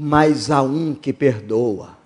[0.01, 1.99] Mas há um que perdoa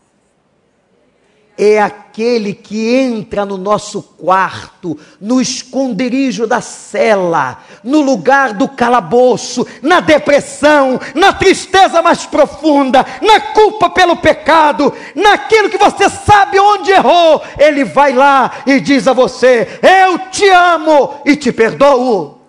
[1.58, 9.66] é aquele que entra no nosso quarto, no esconderijo da cela, no lugar do calabouço,
[9.82, 16.92] na depressão, na tristeza mais profunda, na culpa pelo pecado, naquilo que você sabe onde
[16.92, 17.42] errou.
[17.58, 22.42] Ele vai lá e diz a você: Eu te amo e te perdoo.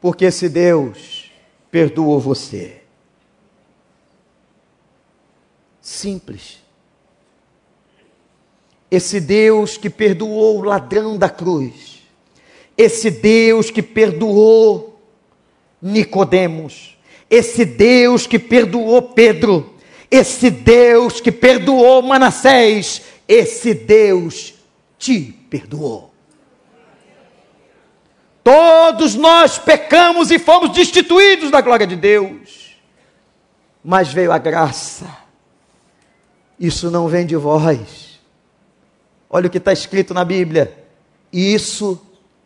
[0.00, 1.32] Porque se Deus
[1.72, 2.77] perdoou você,
[5.88, 6.58] simples.
[8.90, 12.02] Esse Deus que perdoou o ladrão da cruz,
[12.76, 15.00] esse Deus que perdoou
[15.80, 16.96] Nicodemos,
[17.28, 19.74] esse Deus que perdoou Pedro,
[20.10, 24.54] esse Deus que perdoou Manassés, esse Deus
[24.98, 25.20] te
[25.50, 26.12] perdoou.
[28.42, 32.74] Todos nós pecamos e fomos destituídos da glória de Deus,
[33.84, 35.27] mas veio a graça.
[36.58, 38.08] Isso não vem de vós
[39.30, 40.72] Olha o que está escrito na Bíblia.
[41.32, 42.00] Isso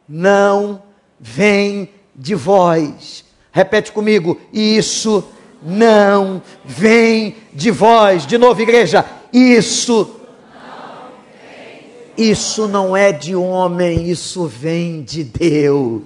[0.09, 0.83] não
[1.18, 3.25] vem de vós.
[3.53, 4.40] Repete comigo.
[4.52, 5.23] Isso
[5.63, 8.27] não vem de vós.
[8.27, 9.04] De novo, igreja.
[9.33, 10.17] Isso.
[12.19, 16.02] Isso não é de homem, isso vem de Deus.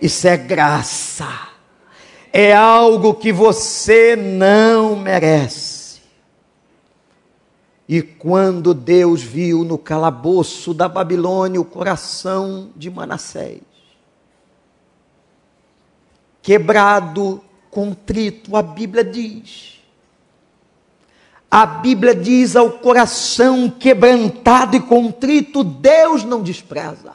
[0.00, 1.28] Isso é graça.
[2.32, 5.67] É algo que você não merece.
[7.88, 13.62] E quando Deus viu no calabouço da Babilônia o coração de Manassés,
[16.42, 19.78] quebrado, contrito, a Bíblia diz.
[21.50, 27.14] A Bíblia diz ao coração quebrantado e contrito, Deus não despreza.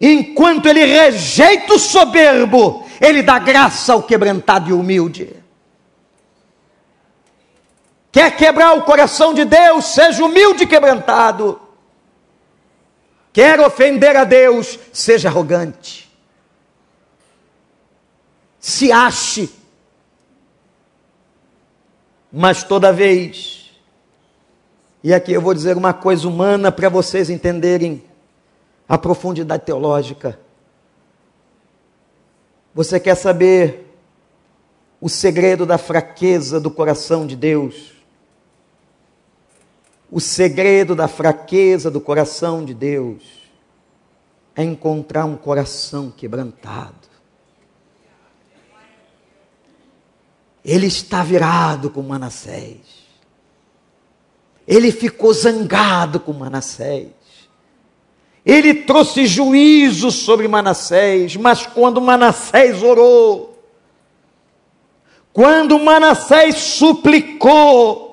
[0.00, 5.39] Enquanto ele rejeita o soberbo, ele dá graça ao quebrantado e humilde.
[8.12, 11.60] Quer quebrar o coração de Deus, seja humilde e quebrantado.
[13.32, 16.10] Quer ofender a Deus, seja arrogante.
[18.58, 19.48] Se ache.
[22.32, 23.70] Mas toda vez,
[25.02, 28.04] e aqui eu vou dizer uma coisa humana para vocês entenderem
[28.88, 30.38] a profundidade teológica.
[32.74, 33.96] Você quer saber
[35.00, 37.99] o segredo da fraqueza do coração de Deus?
[40.10, 43.22] O segredo da fraqueza do coração de Deus
[44.56, 47.08] é encontrar um coração quebrantado.
[50.64, 52.80] Ele está virado com Manassés.
[54.66, 57.08] Ele ficou zangado com Manassés.
[58.44, 63.62] Ele trouxe juízo sobre Manassés, mas quando Manassés orou,
[65.32, 68.09] quando Manassés suplicou,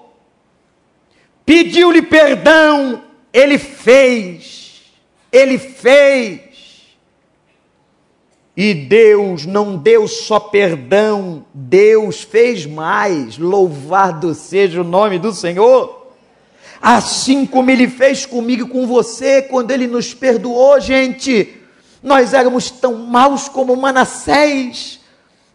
[1.47, 3.01] pediu-lhe perdão,
[3.33, 4.83] ele fez,
[5.31, 6.41] ele fez.
[8.55, 13.39] E Deus não deu só perdão, Deus fez mais.
[13.39, 15.97] Louvado seja o nome do Senhor
[16.81, 21.55] assim como Ele fez comigo e com você, quando Ele nos perdoou, gente.
[22.01, 24.96] Nós éramos tão maus como Manassés,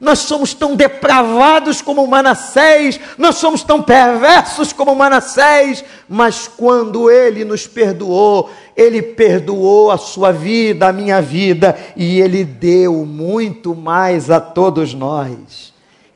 [0.03, 7.44] nós somos tão depravados como Manassés, nós somos tão perversos como Manassés, mas quando Ele
[7.44, 14.28] nos perdoou, Ele perdoou a sua vida, a minha vida, e Ele deu muito mais
[14.28, 15.72] a todos nós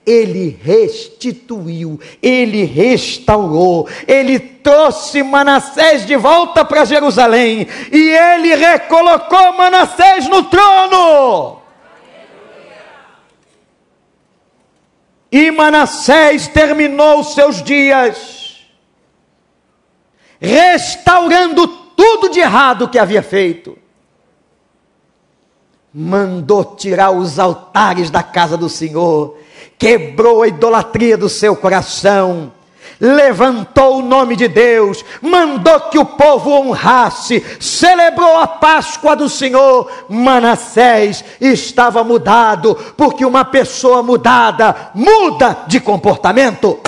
[0.07, 10.29] ele restituiu, ele restaurou, ele trouxe Manassés de volta para Jerusalém e ele recolocou Manassés
[10.29, 11.66] no trono.
[15.31, 18.45] E Manassés terminou seus dias
[20.39, 23.77] restaurando tudo de errado que havia feito.
[25.93, 29.39] Mandou tirar os altares da casa do Senhor
[29.79, 32.53] quebrou a idolatria do seu coração,
[33.01, 39.91] levantou o nome de Deus, mandou que o povo honrasse, celebrou a Páscoa do Senhor.
[40.09, 46.79] Manassés estava mudado, porque uma pessoa mudada muda de comportamento.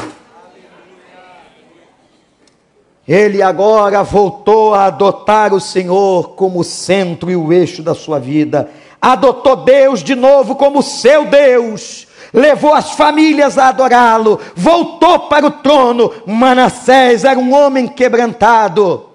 [3.07, 8.69] Ele agora voltou a adotar o Senhor como centro e o eixo da sua vida.
[9.01, 15.51] Adotou Deus de novo como seu Deus levou as famílias a adorá-lo, voltou para o
[15.51, 16.13] trono.
[16.27, 19.09] Manassés era um homem quebrantado.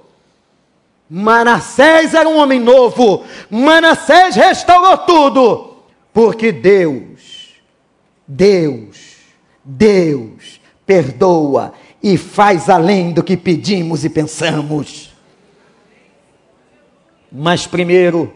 [1.10, 3.24] Manassés era um homem novo.
[3.50, 5.78] Manassés restaurou tudo,
[6.12, 7.54] porque Deus,
[8.28, 8.98] Deus,
[9.64, 15.14] Deus perdoa e faz além do que pedimos e pensamos.
[17.32, 18.34] Mas primeiro,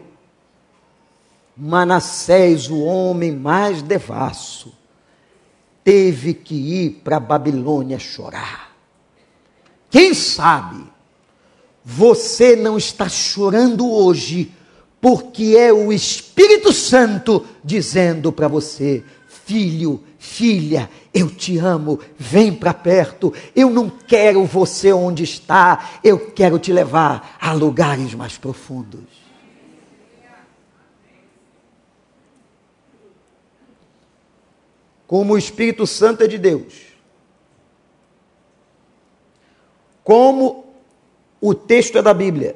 [1.58, 4.72] Manassés, o homem mais devasso,
[5.82, 8.76] teve que ir para Babilônia chorar.
[9.90, 10.84] Quem sabe
[11.84, 14.52] você não está chorando hoje,
[15.00, 22.74] porque é o Espírito Santo dizendo para você: filho, filha, eu te amo, vem para
[22.74, 23.32] perto.
[23.56, 29.17] Eu não quero você onde está, eu quero te levar a lugares mais profundos.
[35.08, 36.92] Como o Espírito Santo é de Deus,
[40.04, 40.66] como
[41.40, 42.54] o texto é da Bíblia,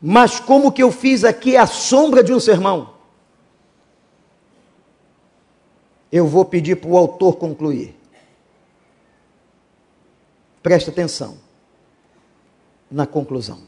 [0.00, 2.94] mas como que eu fiz aqui a sombra de um sermão,
[6.12, 7.96] eu vou pedir para o autor concluir.
[10.62, 11.36] Presta atenção
[12.88, 13.65] na conclusão.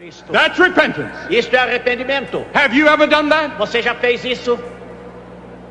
[0.00, 0.32] Cristo.
[0.32, 1.14] That's repentance.
[1.28, 2.46] Isto é arrependimento.
[2.54, 3.58] Have you ever done that?
[3.58, 4.58] Você já fez isso?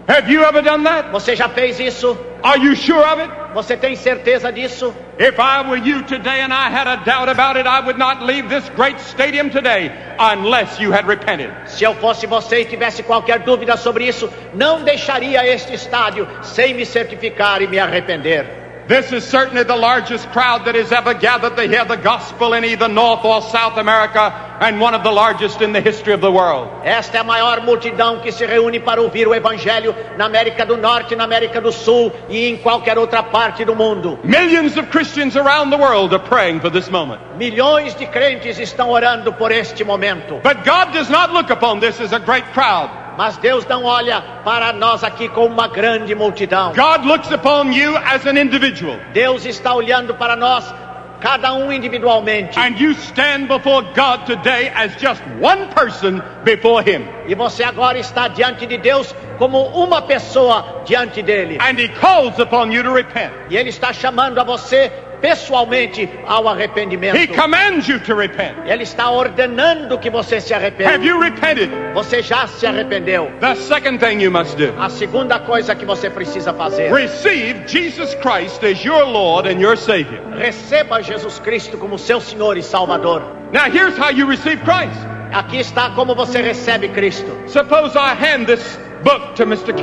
[0.07, 1.09] Have you ever done that?
[1.11, 2.15] Você já fez isso?
[2.43, 3.31] Are you sure of it?
[3.55, 4.93] Você tem certeza disso?
[5.17, 8.23] If I were you today and I had a doubt about it, I would not
[8.23, 11.51] leave this great stadium today unless you had repented.
[11.65, 16.75] Se eu fosse você e tivesse qualquer dúvida sobre isso, não deixaria este estádio sem
[16.75, 18.68] me certificar e me arrepender.
[18.89, 22.65] This is certainly the largest crowd that has ever gathered to hear the gospel in
[22.65, 26.31] either North or South America, and one of the largest in the history of the
[26.31, 26.67] world.
[26.83, 30.75] Esta é a maior multidão que se reúne para ouvir o Evangelho na América do
[30.75, 34.17] Norte, na América do Sul e em qualquer outra parte do mundo.
[34.23, 37.21] Millions of Christians around the world are praying for this moment.
[37.37, 40.41] Milhões de crentes estão orando por este momento.
[40.41, 42.89] But God does not look upon this as a great crowd.
[43.19, 46.71] Mas Deus não olha para nós aqui com uma grande multidão.
[46.71, 48.95] God looks upon you as an individual.
[49.11, 50.73] Deus está olhando para nós,
[51.19, 52.57] cada um individualmente.
[52.57, 57.05] And you stand before God today as just one person before Him.
[57.27, 61.57] E você agora está diante de Deus como uma pessoa diante dele.
[61.59, 63.33] And He calls upon you to repent.
[63.49, 67.15] E ele está chamando a você pessoalmente ao arrependimento.
[67.17, 68.55] He commands you to repent.
[68.65, 71.05] Ele está ordenando que você se Have arrependa.
[71.05, 71.69] you repented?
[71.93, 73.31] Você já se arrependeu.
[73.39, 78.15] The second thing you must do A segunda coisa que você precisa fazer, receive Jesus
[78.15, 80.21] Christ as your Lord and your Savior.
[80.37, 83.21] receba Jesus Cristo como seu Senhor e Salvador.
[83.51, 84.99] Now, here's how you receive Christ.
[85.31, 87.31] Aqui está como você recebe Cristo.
[87.47, 89.73] Suppose I hand this book to Mr.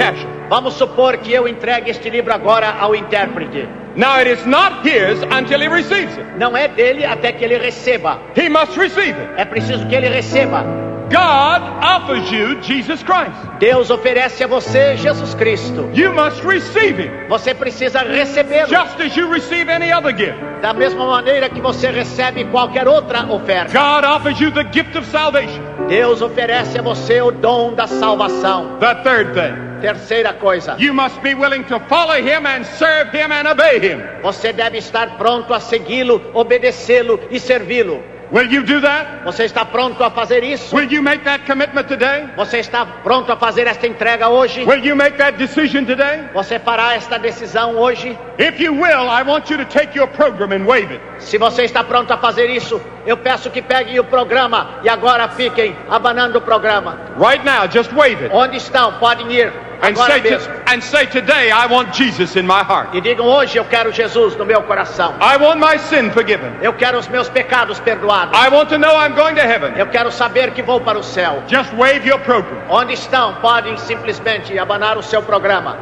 [0.49, 3.69] Vamos supor que eu entregue este livro agora ao intérprete.
[3.97, 6.27] Now, it is not his until he receives it.
[6.39, 8.19] Não é dele até que ele receba.
[8.37, 9.31] He must receive it.
[9.37, 10.65] É preciso que ele receba.
[11.09, 13.31] God offers you Jesus Christ.
[13.61, 15.89] Deus oferece a você Jesus Cristo.
[15.95, 20.37] You must receive him Você precisa recebê-lo just as you receive any other gift.
[20.61, 23.73] da mesma maneira que você recebe qualquer outra oferta.
[23.73, 25.63] God offers you the gift of salvation.
[25.89, 28.77] Deus oferece a você o dom da salvação.
[28.81, 29.55] The third thing,
[29.87, 34.03] Terceira coisa, you must be willing to follow him and serve him and obey him.
[34.23, 38.03] você deve estar pronto a segui-lo, obedecê-lo e servi-lo.
[38.33, 39.23] Will you do that?
[39.25, 40.75] Você está pronto a fazer isso?
[40.75, 42.27] Will you make that commitment today?
[42.37, 44.65] Você está pronto a fazer esta entrega hoje?
[44.65, 46.25] Will you make that decision today?
[46.35, 48.19] Você fará esta decisão hoje?
[48.39, 51.01] If you will, I want you to take your program and wave it.
[51.21, 55.29] Se você está pronto a fazer isso, eu peço que peguem o programa e agora
[55.29, 56.99] fiquem abanando o programa.
[57.21, 58.35] Right now, just wave it.
[58.35, 58.95] Onde estão?
[58.95, 59.53] Podem ir
[59.83, 60.63] And agora say, mesmo.
[60.67, 62.95] and say today, I want Jesus in my heart.
[62.95, 65.15] E digam hoje eu quero Jesus no meu coração.
[65.21, 66.53] I want my sin forgiven.
[66.63, 68.39] Eu quero os meus pecados perdoados.
[68.39, 69.75] I want to know I'm going to heaven.
[69.77, 71.43] Eu quero saber que vou para o céu.
[71.47, 72.59] Just wave your program.
[72.71, 73.35] Onde estão?
[73.35, 75.77] Podem simplesmente abanar o seu programa.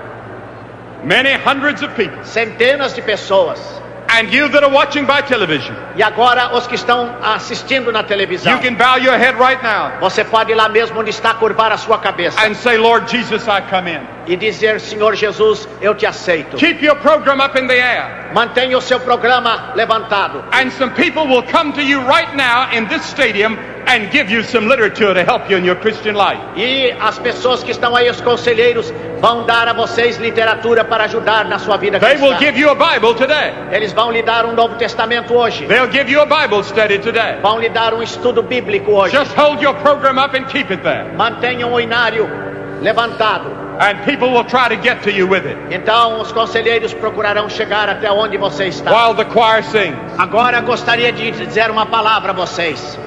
[1.04, 2.24] Many hundreds of people.
[2.24, 3.83] Centenas de pessoas.
[4.16, 8.52] And you that are watching by television, E agora os que estão assistindo na televisão.
[8.52, 11.72] you can bow your head right now Você pode ir lá mesmo onde está curvar
[11.72, 14.13] a sua cabeça and say, Lord Jesus, I come in.
[14.26, 16.56] E dizer: Senhor Jesus, eu te aceito.
[16.56, 18.30] Keep your program up in the air.
[18.34, 20.44] Mantenha o seu programa levantado.
[20.52, 23.56] And some people will come to you right now in this stadium
[23.86, 26.40] and give you some literature to help you in your Christian life.
[26.56, 31.44] E as pessoas que estão aí, os conselheiros, vão dar a vocês literatura para ajudar
[31.44, 32.46] na sua vida They will cristã.
[32.46, 33.52] give you a Bible today.
[33.70, 35.66] Eles vão lhe dar um Novo Testamento hoje.
[35.66, 37.36] They'll give you a Bible study today.
[37.42, 39.16] Vão lhe dar um estudo bíblico hoje.
[39.16, 41.12] Just hold your program up and keep it there.
[41.14, 42.28] Mantenham o inário
[42.80, 43.63] levantado.
[43.80, 45.56] And people will try to get to you with it.
[45.70, 48.90] Então os conselheiros procurarão chegar até onde você está.
[48.90, 49.96] While the choir sings.
[50.18, 52.98] Agora gostaria de dizer uma palavra a vocês.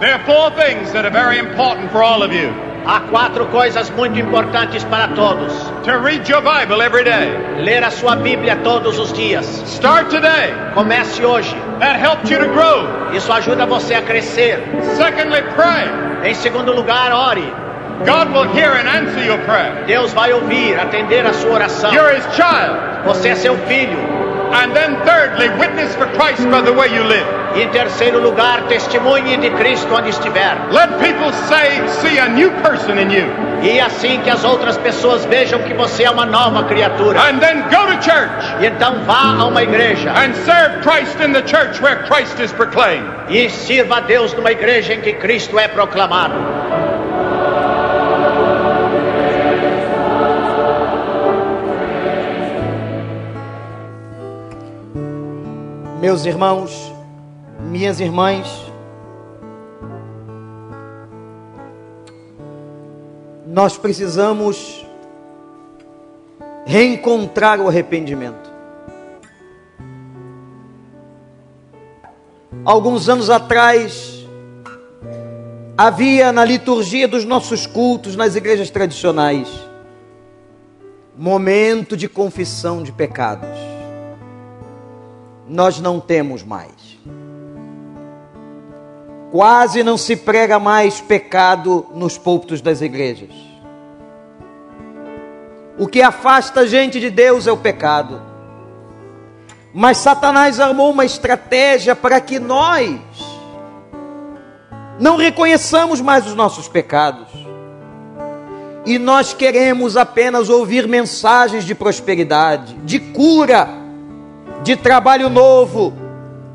[0.00, 2.52] There are four things that are very important for all of you.
[2.86, 5.52] Há quatro coisas muito importantes para todos.
[5.84, 7.32] To read your Bible every day.
[7.58, 9.44] Ler a sua Bíblia todos os dias.
[9.66, 10.54] Start today.
[10.74, 11.54] Comece hoje.
[11.80, 12.86] That helps you to grow.
[13.12, 14.62] Isso ajuda você a crescer.
[14.96, 16.30] Secondly, pray.
[16.30, 17.65] Em segundo lugar, ore.
[18.04, 19.84] God will hear and answer your prayer.
[19.86, 21.92] Deus vai ouvir, atender a sua oração.
[21.92, 22.76] You're His child.
[23.06, 24.16] Você é seu filho.
[24.52, 27.26] And then thirdly, witness for Christ by the way you live.
[27.56, 30.56] E em terceiro lugar, testemunhe de Cristo onde estiver.
[30.70, 33.26] Let people say, see a new person in you.
[33.62, 37.18] E assim que as outras pessoas vejam que você é uma nova criatura.
[37.20, 38.30] And then go to church
[38.60, 42.52] E então vá a uma igreja and serve Christ in the church where Christ is
[42.52, 43.08] proclaimed.
[43.28, 46.34] e sirva a Deus numa igreja em que Cristo é proclamado.
[56.06, 56.94] Meus irmãos,
[57.58, 58.46] minhas irmãs,
[63.44, 64.86] nós precisamos
[66.64, 68.48] reencontrar o arrependimento.
[72.64, 74.24] Alguns anos atrás,
[75.76, 79.48] havia na liturgia dos nossos cultos nas igrejas tradicionais
[81.18, 83.65] momento de confissão de pecados.
[85.48, 86.98] Nós não temos mais.
[89.30, 93.34] Quase não se prega mais pecado nos púlpitos das igrejas.
[95.78, 98.22] O que afasta a gente de Deus é o pecado.
[99.74, 102.98] Mas Satanás armou uma estratégia para que nós
[104.98, 107.28] não reconheçamos mais os nossos pecados.
[108.86, 113.68] E nós queremos apenas ouvir mensagens de prosperidade, de cura,
[114.66, 115.92] de trabalho novo,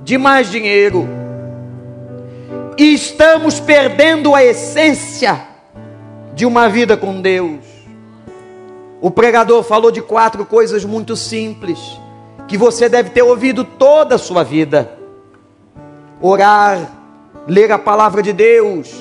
[0.03, 1.07] de mais dinheiro.
[2.77, 5.41] E estamos perdendo a essência
[6.35, 7.63] de uma vida com Deus.
[8.99, 11.79] O pregador falou de quatro coisas muito simples
[12.49, 14.91] que você deve ter ouvido toda a sua vida:
[16.19, 16.91] orar,
[17.47, 18.93] ler a palavra de Deus,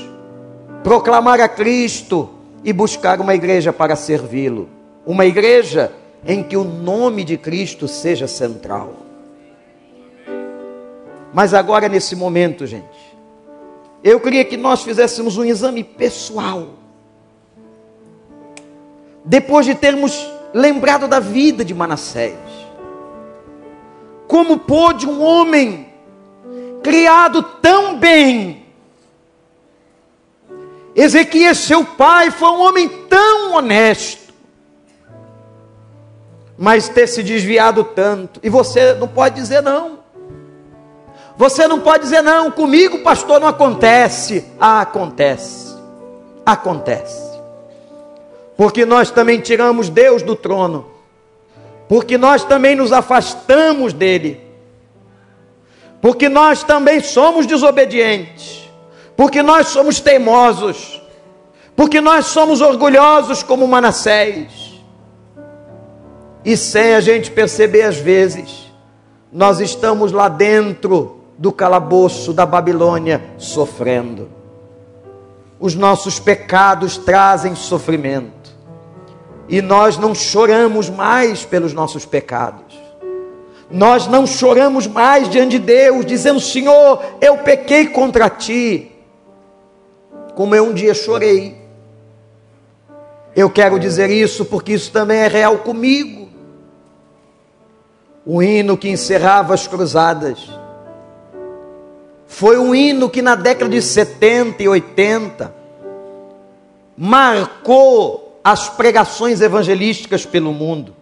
[0.85, 2.31] proclamar a Cristo
[2.63, 4.69] e buscar uma igreja para servi-lo.
[5.05, 5.91] Uma igreja
[6.25, 8.95] em que o nome de Cristo seja central.
[11.33, 13.17] Mas agora, nesse momento, gente,
[14.03, 16.71] eu queria que nós fizéssemos um exame pessoal.
[19.25, 22.39] Depois de termos lembrado da vida de Manassés,
[24.27, 25.93] como pôde um homem
[26.83, 28.65] criado tão bem.
[30.95, 34.20] Ezequias, seu pai, foi um homem tão honesto,
[36.61, 39.99] mas ter se desviado tanto, e você não pode dizer não.
[41.37, 44.45] Você não pode dizer não, comigo, pastor, não acontece.
[44.61, 45.75] Ah, acontece.
[46.45, 47.41] Acontece.
[48.57, 50.87] Porque nós também tiramos Deus do trono.
[51.89, 54.51] Porque nós também nos afastamos dele
[56.01, 58.69] porque nós também somos desobedientes,
[59.17, 61.01] porque nós somos teimosos,
[61.77, 64.70] porque nós somos orgulhosos como Manassés.
[66.45, 68.73] E sem a gente perceber às vezes,
[69.33, 74.29] nós estamos lá dentro do calabouço da Babilônia sofrendo.
[75.59, 78.51] Os nossos pecados trazem sofrimento.
[79.49, 82.81] E nós não choramos mais pelos nossos pecados
[83.71, 88.91] nós não choramos mais diante de Deus, dizendo: Senhor, eu pequei contra ti,
[90.35, 91.61] como eu um dia chorei.
[93.35, 96.20] Eu quero dizer isso porque isso também é real comigo.
[98.25, 100.49] O hino que encerrava as cruzadas
[102.27, 105.55] foi um hino que na década de 70 e 80
[106.97, 110.95] marcou as pregações evangelísticas pelo mundo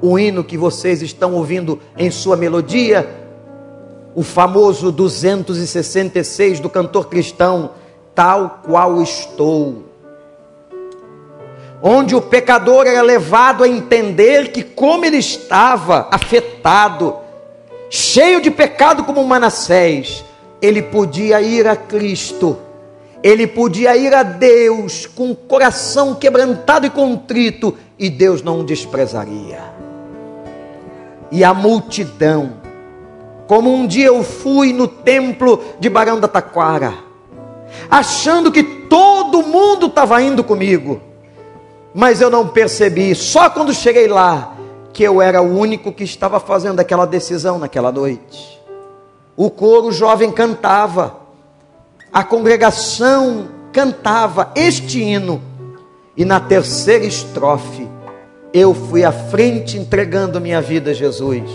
[0.00, 3.08] o hino que vocês estão ouvindo em sua melodia,
[4.14, 7.72] o famoso 266 do cantor cristão,
[8.14, 9.87] tal qual estou.
[11.82, 17.16] Onde o pecador era levado a entender que, como ele estava afetado,
[17.88, 20.24] cheio de pecado como Manassés,
[20.60, 22.58] ele podia ir a Cristo,
[23.22, 28.64] ele podia ir a Deus com o coração quebrantado e contrito, e Deus não o
[28.64, 29.78] desprezaria
[31.30, 32.54] e a multidão.
[33.46, 36.94] Como um dia eu fui no templo de Barão da Taquara,
[37.90, 41.00] achando que todo mundo estava indo comigo,
[41.98, 44.54] mas eu não percebi, só quando cheguei lá,
[44.92, 48.62] que eu era o único que estava fazendo aquela decisão naquela noite.
[49.36, 51.16] O coro jovem cantava,
[52.12, 55.42] a congregação cantava este hino,
[56.16, 57.88] e na terceira estrofe,
[58.54, 61.50] eu fui à frente entregando minha vida a Jesus.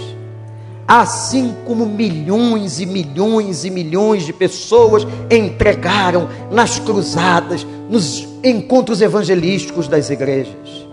[0.86, 9.88] Assim como milhões e milhões e milhões de pessoas entregaram nas cruzadas, nos encontros evangelísticos
[9.88, 10.88] das igrejas.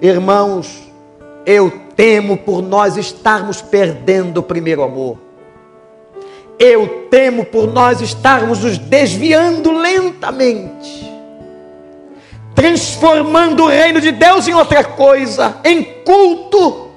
[0.00, 0.82] Irmãos,
[1.46, 5.18] eu temo por nós estarmos perdendo o primeiro amor.
[6.58, 11.12] Eu temo por nós estarmos nos desviando lentamente
[12.54, 16.90] transformando o reino de Deus em outra coisa, em culto,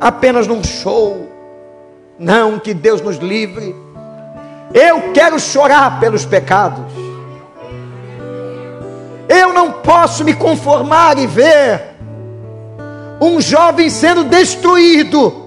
[0.00, 1.28] apenas num show.
[2.18, 3.74] Não, que Deus nos livre.
[4.74, 6.92] Eu quero chorar pelos pecados.
[9.34, 11.80] Eu não posso me conformar e ver
[13.18, 15.42] um jovem sendo destruído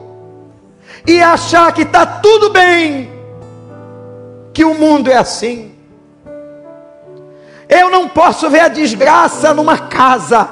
[1.05, 3.11] e achar que está tudo bem,
[4.51, 5.75] que o mundo é assim.
[7.69, 10.49] Eu não posso ver a desgraça numa casa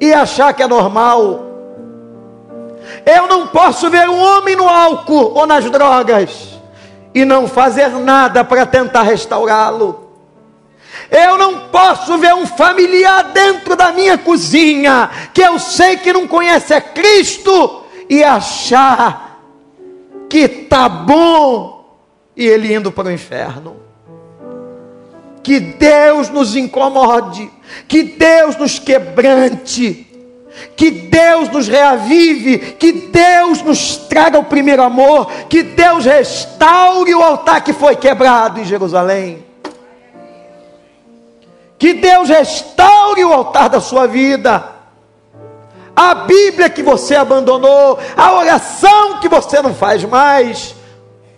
[0.00, 1.44] e achar que é normal.
[3.04, 6.58] Eu não posso ver um homem no álcool ou nas drogas
[7.14, 10.05] e não fazer nada para tentar restaurá-lo.
[11.10, 16.26] Eu não posso ver um familiar dentro da minha cozinha que eu sei que não
[16.26, 19.40] conhece a Cristo e achar
[20.28, 21.76] que tá bom
[22.36, 23.76] e ele indo para o inferno.
[25.42, 27.50] Que Deus nos incomode,
[27.86, 30.06] que Deus nos quebrante,
[30.76, 37.22] que Deus nos reavive, que Deus nos traga o primeiro amor, que Deus restaure o
[37.22, 39.45] altar que foi quebrado em Jerusalém.
[41.78, 44.76] Que Deus restaure o altar da sua vida.
[45.94, 50.74] A Bíblia que você abandonou, a oração que você não faz mais,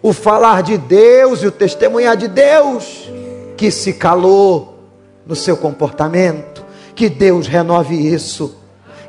[0.02, 3.08] o falar de Deus e o testemunhar de Deus
[3.56, 4.78] que se calou
[5.26, 6.64] no seu comportamento.
[6.94, 8.58] Que Deus renove isso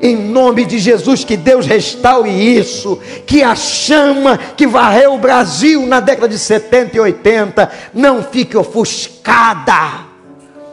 [0.01, 5.85] em nome de Jesus, que Deus restaure isso, que a chama que varreu o Brasil
[5.85, 10.07] na década de 70 e 80 não fique ofuscada,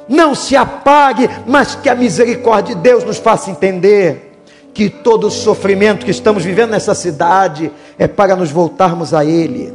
[0.08, 4.26] não se apague, mas que a misericórdia de Deus nos faça entender
[4.72, 9.72] que todo o sofrimento que estamos vivendo nessa cidade é para nos voltarmos a Ele.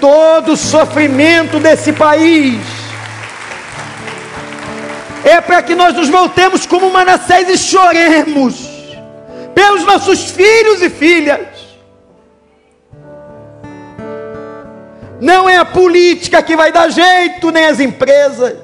[0.00, 2.60] Todo o sofrimento desse país
[5.24, 8.68] é para que nós nos voltemos como Manassés e choremos
[9.54, 11.51] pelos nossos filhos e filhas.
[15.22, 18.58] Não é a política que vai dar jeito, nem as empresas.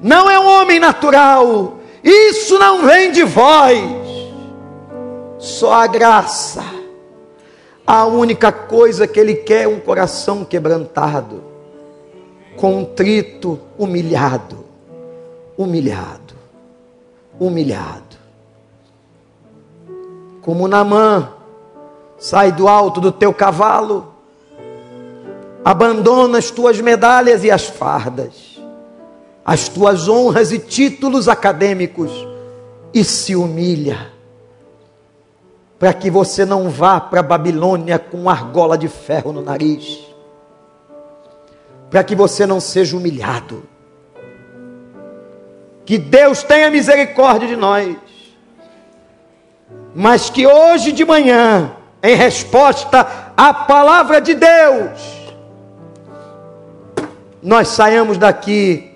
[0.00, 1.78] Não é um homem natural.
[2.02, 3.80] Isso não vem de vós.
[5.38, 6.64] Só a graça.
[7.86, 11.44] A única coisa que ele quer é um coração quebrantado
[12.56, 14.64] contrito, humilhado,
[15.56, 16.34] humilhado,
[17.38, 18.16] humilhado.
[20.42, 21.32] Como Namã,
[22.18, 24.15] sai do alto do teu cavalo,
[25.66, 28.60] abandona as tuas medalhas e as fardas,
[29.44, 32.12] as tuas honras e títulos acadêmicos
[32.94, 34.12] e se humilha,
[35.78, 40.06] para que você não vá para a Babilônia com argola de ferro no nariz
[41.90, 43.66] para que você não seja humilhado.
[45.84, 47.96] Que Deus tenha misericórdia de nós,
[49.94, 55.15] mas que hoje de manhã, em resposta à palavra de Deus,
[57.46, 58.90] nós saiamos daqui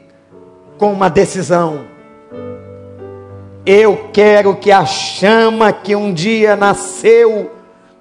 [0.76, 1.86] com uma decisão.
[3.64, 7.50] Eu quero que a chama que um dia nasceu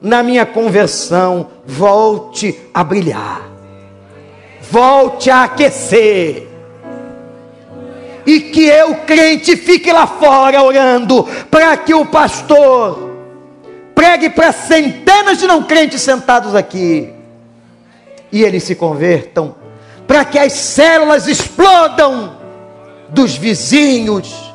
[0.02, 3.50] na minha conversão volte a brilhar
[4.70, 6.48] volte a aquecer.
[8.26, 13.10] E que eu, crente, fique lá fora orando para que o pastor
[13.96, 17.12] pregue para centenas de não crentes sentados aqui
[18.32, 19.56] e eles se convertam,
[20.10, 22.36] para que as células explodam
[23.10, 24.52] dos vizinhos,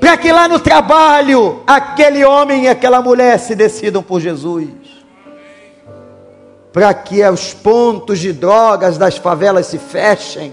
[0.00, 4.94] para que lá no trabalho aquele homem e aquela mulher se decidam por Jesus
[6.72, 10.52] para que os pontos de drogas das favelas se fechem,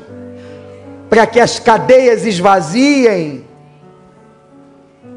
[1.09, 3.43] para que as cadeias esvaziem,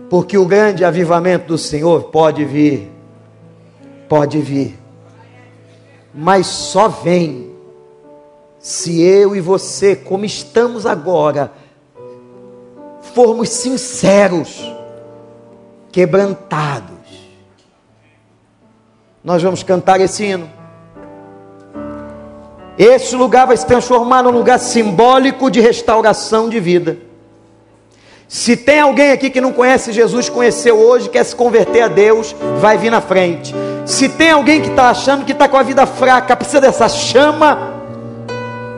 [0.08, 2.90] porque o grande avivamento do Senhor pode vir,
[4.08, 4.78] pode vir,
[6.14, 7.53] mas só vem
[8.64, 11.52] se eu e você, como estamos agora,
[13.12, 14.72] formos sinceros,
[15.92, 16.96] quebrantados.
[19.22, 20.50] Nós vamos cantar esse hino.
[22.78, 26.96] Esse lugar vai se transformar num lugar simbólico de restauração de vida.
[28.26, 32.34] Se tem alguém aqui que não conhece Jesus, conheceu hoje, quer se converter a Deus,
[32.62, 33.54] vai vir na frente.
[33.84, 37.83] Se tem alguém que está achando que está com a vida fraca, precisa dessa chama,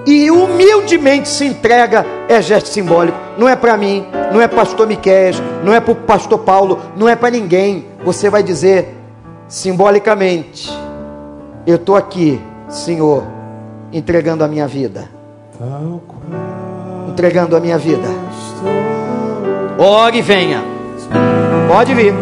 [0.06, 3.18] e humildemente se entrega, é gesto simbólico.
[3.36, 5.34] Não é para mim, não é pastor Miquel,
[5.64, 7.86] não é para o pastor Paulo, não é para ninguém.
[8.04, 8.94] Você vai dizer
[9.48, 10.70] simbolicamente:
[11.66, 13.36] Eu estou aqui, Senhor
[13.92, 15.08] entregando a minha vida.
[17.08, 18.08] Entregando a minha vida.
[19.78, 20.62] Ore e venha.
[21.68, 22.14] Pode vir.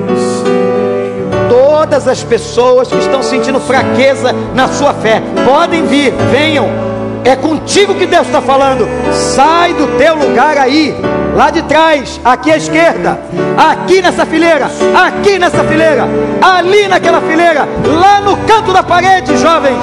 [1.49, 6.94] Todas as pessoas que estão sentindo fraqueza na sua fé, podem vir, venham.
[7.25, 8.87] É contigo que Deus está falando.
[9.13, 10.95] Sai do teu lugar aí,
[11.35, 13.19] lá de trás, aqui à esquerda,
[13.57, 16.07] aqui nessa fileira, aqui nessa fileira,
[16.43, 17.67] ali naquela fileira,
[17.99, 19.83] lá no canto da parede, jovens,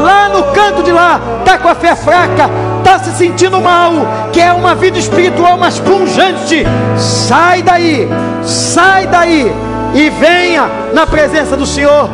[0.00, 3.92] lá no canto de lá, está com a fé fraca, está se sentindo mal,
[4.32, 6.64] quer uma vida espiritual mais pungente.
[6.96, 8.08] Sai daí,
[8.44, 9.52] sai daí
[9.92, 12.08] e venha na presença do Senhor,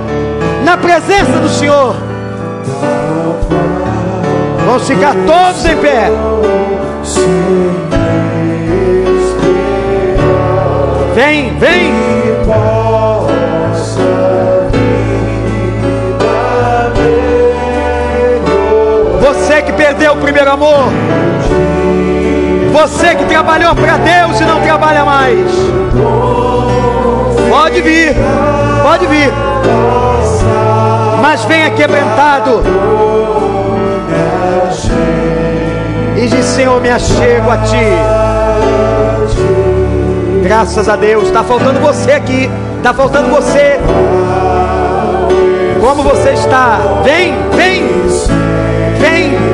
[0.65, 2.12] na presença do Senhor.
[4.67, 6.11] Vamos ficar todos em pé.
[11.15, 11.93] Vem, vem.
[19.21, 20.85] Você que perdeu o primeiro amor.
[22.73, 25.51] Você que trabalhou para Deus e não trabalha mais.
[27.51, 28.15] Pode vir.
[28.83, 29.33] Pode vir.
[31.21, 32.63] Mas venha quebrantado
[36.17, 37.77] e diz: Senhor, me achego a ti.
[40.43, 41.25] Graças a Deus.
[41.25, 42.51] Está faltando você aqui.
[42.79, 43.79] Está faltando você.
[45.81, 46.79] Como você está?
[47.05, 47.89] Vem, vem,
[49.01, 49.53] vem.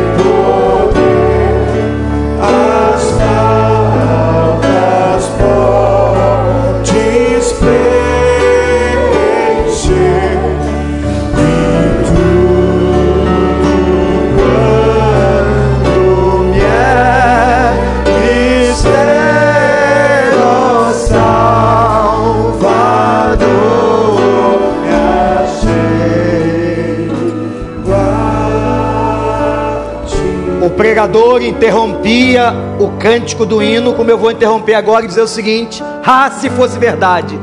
[30.78, 35.82] Pregador interrompia o cântico do hino, como eu vou interromper agora e dizer o seguinte:
[36.06, 37.38] Ah, se fosse verdade!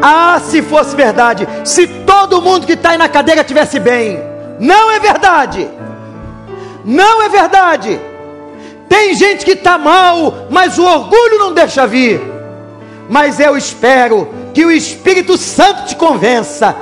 [0.00, 1.46] Ah, se fosse verdade!
[1.64, 4.18] Se todo mundo que está aí na cadeira tivesse bem,
[4.58, 5.68] não é verdade!
[6.82, 8.00] Não é verdade!
[8.88, 12.20] Tem gente que está mal, mas o orgulho não deixa vir.
[13.08, 16.74] Mas eu espero que o Espírito Santo te convença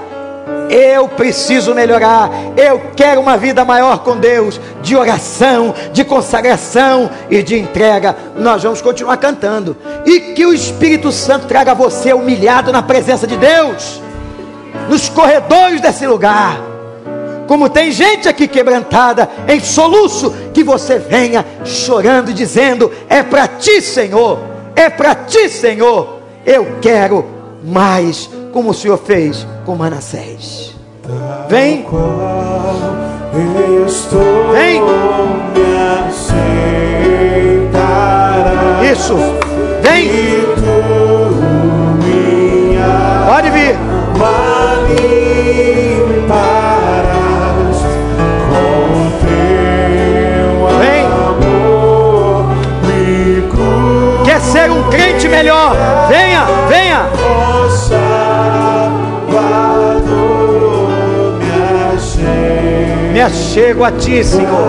[0.71, 2.31] eu preciso melhorar.
[2.57, 8.17] Eu quero uma vida maior com Deus, de oração, de consagração e de entrega.
[8.37, 9.77] Nós vamos continuar cantando.
[10.07, 14.01] E que o Espírito Santo traga você humilhado na presença de Deus,
[14.89, 16.61] nos corredores desse lugar.
[17.49, 23.83] Como tem gente aqui quebrantada, em soluço, que você venha chorando, dizendo: É para ti,
[23.83, 24.39] Senhor,
[24.77, 26.21] é para ti, Senhor.
[26.47, 27.27] Eu quero
[27.65, 30.75] mais como o Senhor fez com Manassés.
[31.49, 31.87] Vem.
[34.53, 34.83] Vem.
[38.93, 39.17] Isso.
[39.83, 40.11] Vem.
[43.27, 43.77] Pode vir.
[50.79, 51.05] Vem.
[54.25, 55.77] Quer ser um crente melhor?
[63.31, 64.69] Achego a ti, Senhor.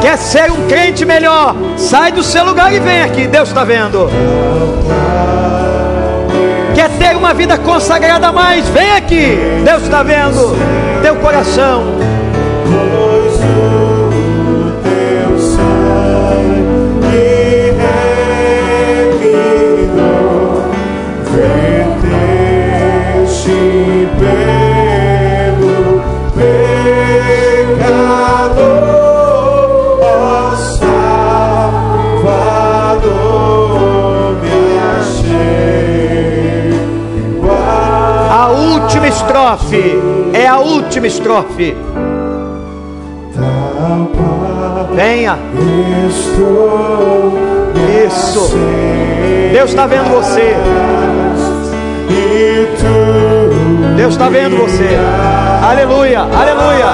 [0.00, 1.54] Quer ser um crente melhor?
[1.76, 4.08] Sai do seu lugar e vem aqui, Deus está vendo.
[6.74, 8.68] Quer ter uma vida consagrada a mais?
[8.68, 10.56] Vem aqui, Deus está vendo.
[11.02, 11.84] Teu coração.
[39.50, 39.98] Estrofe.
[40.32, 41.76] É a última estrofe.
[44.94, 45.38] Venha.
[48.06, 48.56] Isso.
[49.52, 50.54] Deus está vendo você.
[53.96, 54.98] Deus está vendo você.
[55.62, 56.86] Aleluia, aleluia.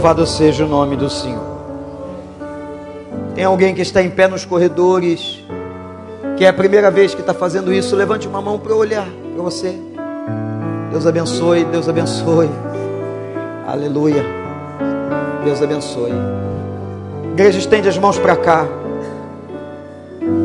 [0.00, 1.44] Louvado seja o nome do Senhor.
[3.34, 5.44] Tem alguém que está em pé nos corredores,
[6.38, 7.94] que é a primeira vez que está fazendo isso?
[7.94, 9.78] Levante uma mão para olhar para você.
[10.90, 12.48] Deus abençoe, Deus abençoe.
[13.68, 14.24] Aleluia.
[15.44, 16.14] Deus abençoe.
[17.32, 18.66] Igreja, estende as mãos para cá.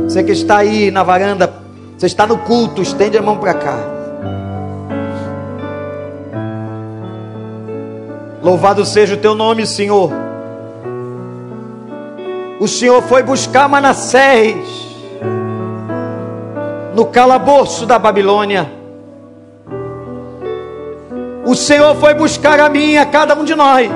[0.03, 1.49] Você que está aí na varanda,
[1.97, 3.94] você está no culto, estende a mão para cá.
[8.45, 10.11] Louvado seja o teu nome, Senhor.
[12.59, 14.55] O Senhor foi buscar Manassés
[16.93, 18.71] no calabouço da Babilônia.
[21.43, 23.89] O Senhor foi buscar a mim, a cada um de nós.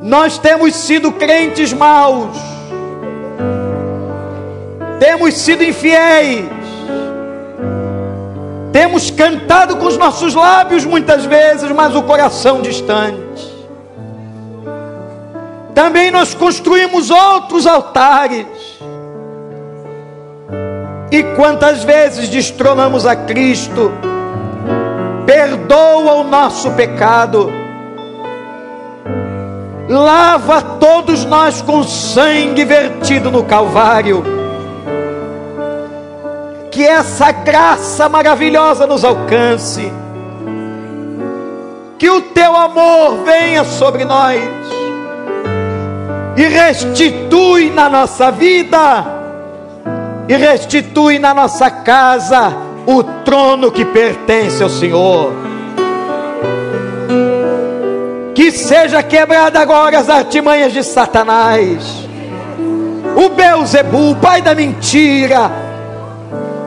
[0.00, 2.36] Nós temos sido crentes maus,
[4.98, 6.63] temos sido infiéis,
[8.74, 13.54] temos cantado com os nossos lábios muitas vezes, mas o coração distante.
[15.72, 18.48] Também nós construímos outros altares,
[21.12, 23.92] E quantas vezes destronamos a Cristo,
[25.24, 27.52] perdoa o nosso pecado,
[29.88, 34.43] lava todos nós com sangue vertido no Calvário,
[36.74, 39.92] que essa graça maravilhosa nos alcance,
[41.96, 44.42] que o teu amor venha sobre nós
[46.36, 49.06] e restitui na nossa vida
[50.28, 52.52] e restitui na nossa casa
[52.84, 55.32] o trono que pertence ao Senhor.
[58.34, 61.84] Que seja quebrada agora as artimanhas de Satanás,
[63.14, 65.63] o Beuzebu, o pai da mentira,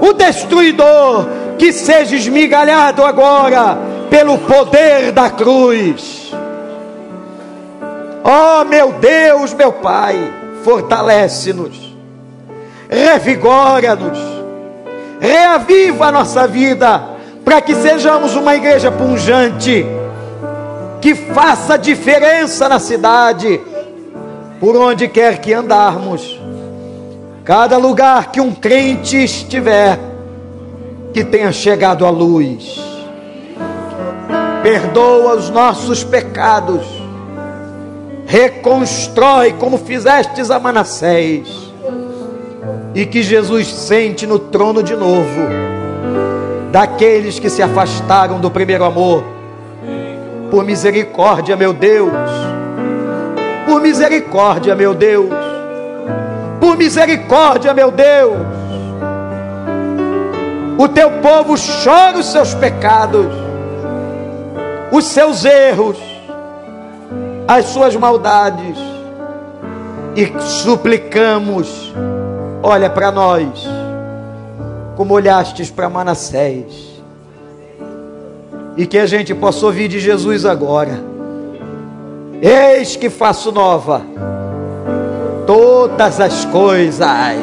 [0.09, 1.27] o destruidor,
[1.57, 3.77] que seja esmigalhado agora
[4.09, 6.33] pelo poder da cruz.
[8.23, 10.33] Oh meu Deus, meu Pai,
[10.63, 11.87] fortalece-nos
[12.89, 14.17] revigora-nos,
[15.19, 17.03] reaviva a nossa vida,
[17.43, 19.85] para que sejamos uma igreja punjante,
[21.01, 23.61] que faça diferença na cidade,
[24.59, 26.36] por onde quer que andarmos.
[27.47, 29.97] Cada lugar que um crente estiver,
[31.13, 32.77] que tenha chegado à luz.
[34.61, 36.85] Perdoa os nossos pecados.
[38.25, 41.47] Reconstrói como fizestes a Manassés
[42.93, 45.47] e que Jesus sente no trono de novo
[46.69, 49.23] daqueles que se afastaram do primeiro amor.
[50.51, 52.11] Por misericórdia, meu Deus.
[53.65, 55.36] Por misericórdia, meu Deus.
[56.59, 58.47] Por misericórdia, meu Deus.
[60.77, 63.27] O teu povo chora os seus pecados,
[64.91, 65.97] os seus erros,
[67.47, 68.77] as suas maldades,
[70.15, 71.93] e suplicamos
[72.61, 73.67] olha para nós,
[74.95, 77.01] como olhastes para Manassés,
[78.75, 80.99] e que a gente possa ouvir de Jesus agora:
[82.41, 84.01] Eis que faço nova
[85.77, 87.37] todas as coisas.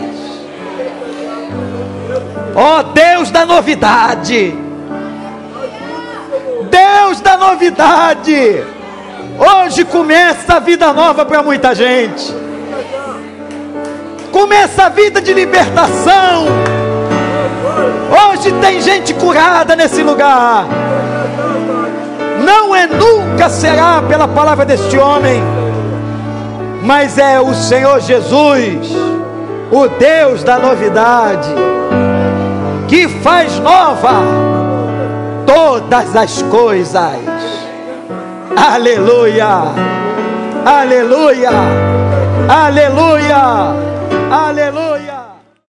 [2.56, 4.56] Ó oh, Deus da novidade,
[6.68, 8.64] Deus da novidade,
[9.38, 12.44] hoje começa a vida nova para muita gente
[14.32, 16.46] começa a vida de libertação.
[18.32, 20.66] Hoje tem gente curada nesse lugar.
[22.44, 25.40] Não é nunca será pela palavra deste homem,
[26.84, 28.94] mas é o Senhor Jesus,
[29.72, 31.48] o Deus da novidade,
[32.86, 34.20] que faz nova
[35.46, 37.18] todas as coisas.
[38.54, 39.62] Aleluia!
[40.66, 41.50] Aleluia!
[42.48, 43.84] Aleluia!
[44.30, 44.93] Aleluia.